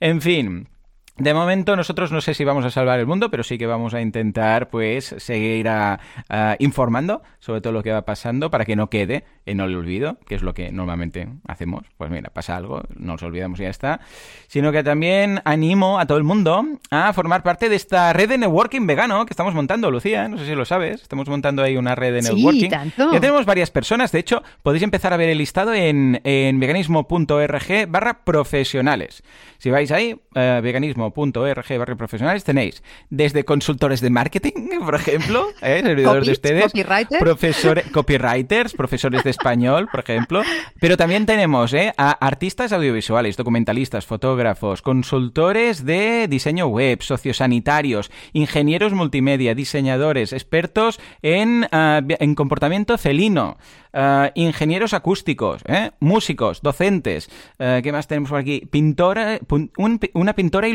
[0.00, 0.68] En fin.
[1.18, 3.94] De momento nosotros no sé si vamos a salvar el mundo, pero sí que vamos
[3.94, 5.68] a intentar pues seguir
[6.58, 10.34] informando sobre todo lo que va pasando para que no quede en el olvido, que
[10.34, 11.86] es lo que normalmente hacemos.
[11.96, 14.00] Pues mira, pasa algo, nos olvidamos y ya está.
[14.46, 18.38] Sino que también animo a todo el mundo a formar parte de esta red de
[18.38, 21.94] networking vegano que estamos montando, Lucía, no sé si lo sabes, estamos montando ahí una
[21.94, 22.70] red de networking.
[22.70, 23.12] tanto.
[23.12, 28.24] Ya tenemos varias personas, de hecho, podéis empezar a ver el listado en, veganismo.org barra
[28.24, 29.22] profesionales.
[29.58, 30.60] Si vais ahí, uh,
[31.14, 35.80] veganismo.org barra profesionales, tenéis desde consultores de marketing, por ejemplo, ¿eh?
[35.82, 36.72] servidores de ustedes,
[37.18, 40.42] profesores, copywriters, profesores de español, por ejemplo,
[40.80, 41.92] pero también tenemos ¿eh?
[41.96, 51.64] a artistas audiovisuales, documentalistas, fotógrafos, consultores de diseño web, sociosanitarios, ingenieros multimedia, diseñadores, expertos en,
[51.64, 53.56] uh, en comportamiento felino,
[53.92, 55.92] uh, ingenieros acústicos, ¿eh?
[56.00, 57.28] músicos, docentes,
[57.58, 58.66] uh, ¿qué más tenemos por aquí?
[58.70, 59.38] Pintora,
[59.76, 60.68] un, una pintora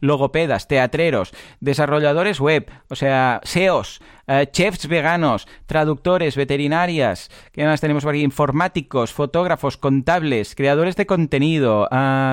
[0.00, 8.04] logopedas, teatreros, desarrolladores web, o sea, SEOs, uh, chefs veganos, traductores, veterinarias, ¿qué más tenemos
[8.04, 8.22] por aquí?
[8.22, 11.88] Informáticos, fotógrafos, contables, creadores de contenido,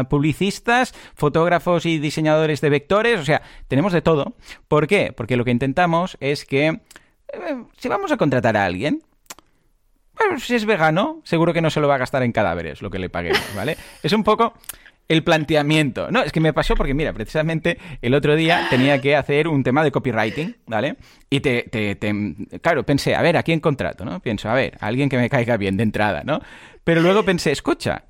[0.09, 4.33] publicistas, fotógrafos y diseñadores de vectores, o sea, tenemos de todo.
[4.67, 5.13] ¿Por qué?
[5.15, 6.81] Porque lo que intentamos es que
[7.77, 9.03] si vamos a contratar a alguien,
[10.37, 12.99] si es vegano, seguro que no se lo va a gastar en cadáveres lo que
[12.99, 13.77] le paguemos, ¿vale?
[14.03, 14.53] Es un poco
[15.11, 16.09] el planteamiento.
[16.09, 19.61] No, es que me pasó porque, mira, precisamente el otro día tenía que hacer un
[19.61, 20.95] tema de copywriting, ¿vale?
[21.29, 21.97] Y te, te,
[22.61, 24.21] claro, pensé, a ver, ¿a quién contrato, no?
[24.21, 26.39] Pienso, a ver, alguien que me caiga bien de entrada, ¿no?
[26.85, 28.05] Pero luego pensé, escucha,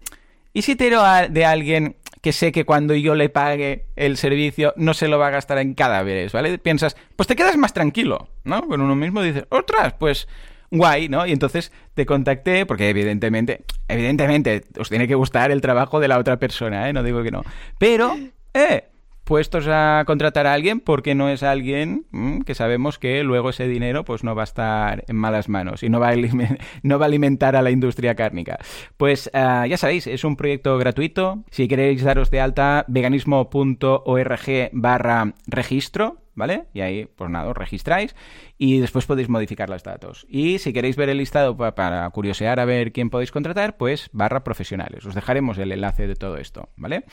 [0.53, 4.93] ¿y si tiro de alguien que sé que cuando yo le pague el servicio no
[4.93, 6.59] se lo va a gastar en cadáveres, ¿vale?
[6.59, 8.67] Piensas, pues te quedas más tranquilo, ¿no?
[8.67, 10.27] Con uno mismo dices, ostras, pues
[10.71, 11.25] guay, ¿no?
[11.27, 16.17] Y entonces te contacté porque evidentemente, evidentemente os tiene que gustar el trabajo de la
[16.17, 16.93] otra persona, ¿eh?
[16.93, 17.43] No digo que no.
[17.77, 18.17] Pero,
[18.53, 18.85] eh,
[19.23, 23.67] puestos a contratar a alguien porque no es alguien mm, que sabemos que luego ese
[23.67, 26.11] dinero pues no va a estar en malas manos y no va a,
[27.05, 28.57] alimentar a la industria cárnica.
[28.97, 31.43] Pues ah, ya sabéis, es un proyecto gratuito.
[31.51, 36.65] Si queréis daros de alta, veganismo.org barra registro, ¿vale?
[36.73, 38.15] Y ahí, pues nada, os registráis
[38.57, 40.25] y después podéis modificar los datos.
[40.29, 44.43] Y si queréis ver el listado para curiosear a ver quién podéis contratar, pues barra
[44.43, 45.05] profesionales.
[45.05, 47.05] Os dejaremos el enlace de todo esto, ¿vale?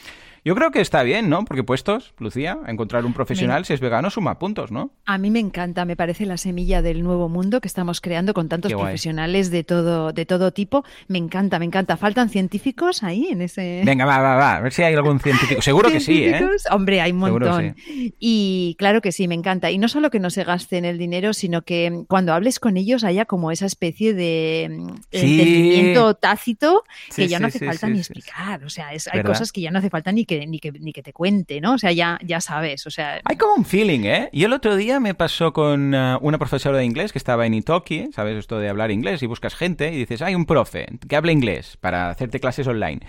[0.45, 1.45] Yo creo que está bien, ¿no?
[1.45, 4.91] Porque puestos, Lucía, encontrar un profesional, si es vegano, suma puntos, ¿no?
[5.05, 8.49] A mí me encanta, me parece la semilla del nuevo mundo que estamos creando con
[8.49, 10.85] tantos profesionales de todo, de todo tipo.
[11.09, 11.97] Me encanta, me encanta.
[11.97, 13.83] ¿Faltan científicos ahí en ese...?
[13.85, 14.57] Venga, va, va, va.
[14.57, 15.63] A ver si hay algún científico.
[15.63, 16.47] Seguro que sí, ¿eh?
[16.71, 17.77] Hombre, hay un montón.
[17.87, 19.71] Y claro que sí, me encanta.
[19.71, 23.05] Y no solo que no se gasten el dinero, sino que cuando hables con ellos
[23.05, 26.85] haya como esa especie de mm, entendimiento tácito
[27.15, 28.65] que ya no hace falta ni explicar.
[28.65, 31.03] O sea, hay cosas que ya no hace falta ni que, ni que, ni que
[31.03, 31.75] te cuente, ¿no?
[31.75, 32.87] O sea, ya, ya sabes.
[32.87, 34.29] O sea, hay como un feeling, ¿eh?
[34.31, 37.55] Y el otro día me pasó con uh, una profesora de inglés que estaba en
[37.55, 38.37] Italki, ¿sabes?
[38.37, 41.77] Esto de hablar inglés y buscas gente y dices, hay un profe que habla inglés
[41.81, 43.01] para hacerte clases online.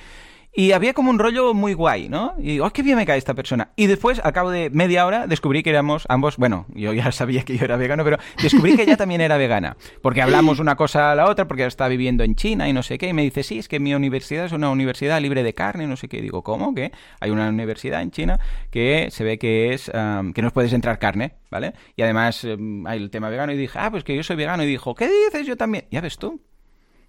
[0.52, 2.34] Y había como un rollo muy guay, ¿no?
[2.40, 3.70] Y digo, oh, qué bien me cae esta persona.
[3.76, 7.44] Y después, al cabo de media hora, descubrí que éramos ambos, bueno, yo ya sabía
[7.44, 9.78] que yo era vegano, pero descubrí que ella también era vegana.
[10.02, 12.98] Porque hablamos una cosa a la otra, porque está viviendo en China y no sé
[12.98, 13.10] qué.
[13.10, 15.96] Y me dice, sí, es que mi universidad es una universidad libre de carne, no
[15.96, 16.18] sé qué.
[16.18, 16.74] Y digo, ¿cómo?
[16.74, 16.92] ¿Qué?
[17.20, 18.40] Hay una universidad en China
[18.72, 21.74] que se ve que es, que no puedes entrar carne, ¿vale?
[21.96, 23.54] Y además em, hay el tema vegano.
[23.54, 24.64] Y dije, ah, pues que yo soy vegano.
[24.64, 25.46] Y dijo, ¿qué dices?
[25.46, 25.86] Yo también.
[25.92, 26.42] Ya ves tú.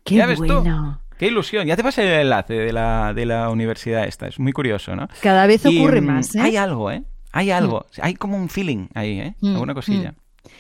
[0.05, 1.01] Qué ¿Ya ves bueno.
[1.21, 1.67] Qué ilusión.
[1.67, 4.27] Ya te pasé el enlace de la, de la universidad esta.
[4.27, 5.07] Es muy curioso, ¿no?
[5.21, 6.41] Cada vez ocurre mm, más, ¿eh?
[6.41, 7.03] Hay algo, ¿eh?
[7.31, 7.85] Hay algo.
[7.99, 8.01] Mm.
[8.01, 9.35] Hay como un feeling ahí, ¿eh?
[9.43, 10.15] Mm, Alguna cosilla.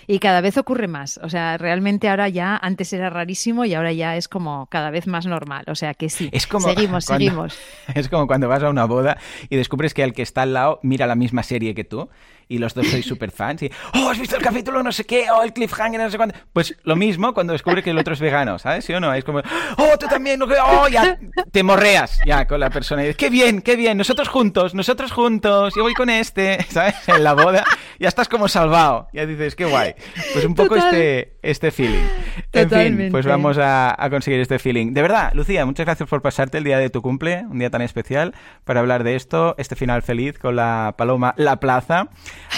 [0.06, 1.18] Y cada vez ocurre más.
[1.22, 5.06] O sea, realmente ahora ya, antes era rarísimo y ahora ya es como cada vez
[5.06, 5.64] más normal.
[5.68, 6.28] O sea que sí.
[6.30, 7.58] Es como seguimos, seguimos.
[7.94, 9.16] Es como cuando vas a una boda
[9.48, 12.10] y descubres que el que está al lado mira la misma serie que tú
[12.50, 15.30] y los dos sois súper fans y, oh, has visto el capítulo no sé qué,
[15.30, 16.36] oh, el cliffhanger no sé cuánto.
[16.52, 18.84] Pues lo mismo cuando descubre que el otro es vegano, ¿sabes?
[18.84, 19.14] ¿Sí o no?
[19.14, 21.16] Es como, oh, tú también, oh, ya
[21.52, 25.12] te morreas ya con la persona y dices, qué bien, qué bien, nosotros juntos, nosotros
[25.12, 26.96] juntos, yo voy con este, ¿sabes?
[27.08, 27.64] En la boda,
[28.00, 29.94] ya estás como salvado, ya dices, qué guay.
[30.32, 32.04] Pues un poco este, este feeling.
[32.52, 34.92] En fin, pues vamos a, a conseguir este feeling.
[34.92, 37.82] De verdad, Lucía, muchas gracias por pasarte el día de tu cumple, un día tan
[37.82, 38.34] especial,
[38.64, 42.08] para hablar de esto, este final feliz con la paloma La Plaza.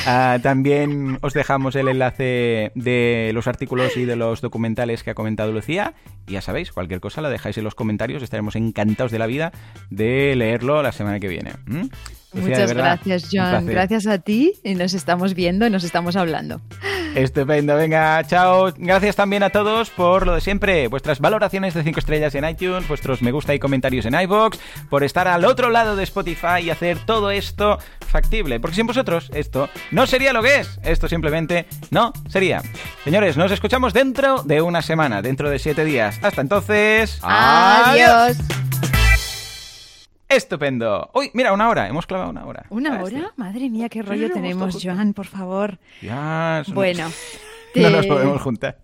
[0.06, 5.14] Ah, también os dejamos el enlace de los artículos y de los documentales que ha
[5.14, 5.94] comentado Lucía.
[6.26, 9.52] Y ya sabéis, cualquier cosa la dejáis en los comentarios, estaremos encantados de la vida
[9.90, 11.52] de leerlo la semana que viene.
[12.32, 13.66] Muchas gracias, John.
[13.66, 16.60] Gracias a ti y nos estamos viendo y nos estamos hablando.
[17.14, 18.72] Estupendo, venga, chao.
[18.76, 22.88] Gracias también a todos por lo de siempre, vuestras valoraciones de 5 estrellas en iTunes,
[22.88, 24.58] vuestros me gusta y comentarios en iBox,
[24.88, 28.60] por estar al otro lado de Spotify y hacer todo esto factible.
[28.60, 32.62] Porque sin vosotros esto no sería lo que es, esto simplemente no sería.
[33.04, 36.18] Señores, nos escuchamos dentro de una semana, dentro de 7 días.
[36.22, 37.18] Hasta entonces.
[37.22, 38.38] Adiós.
[40.36, 41.10] Estupendo.
[41.14, 41.88] Uy, mira, una hora.
[41.88, 42.66] Hemos clavado una hora.
[42.70, 43.32] ¿Una hora?
[43.36, 45.78] Madre mía, qué rollo tenemos, Joan, por favor.
[46.00, 47.10] Ya, bueno.
[47.74, 48.76] No nos podemos juntar.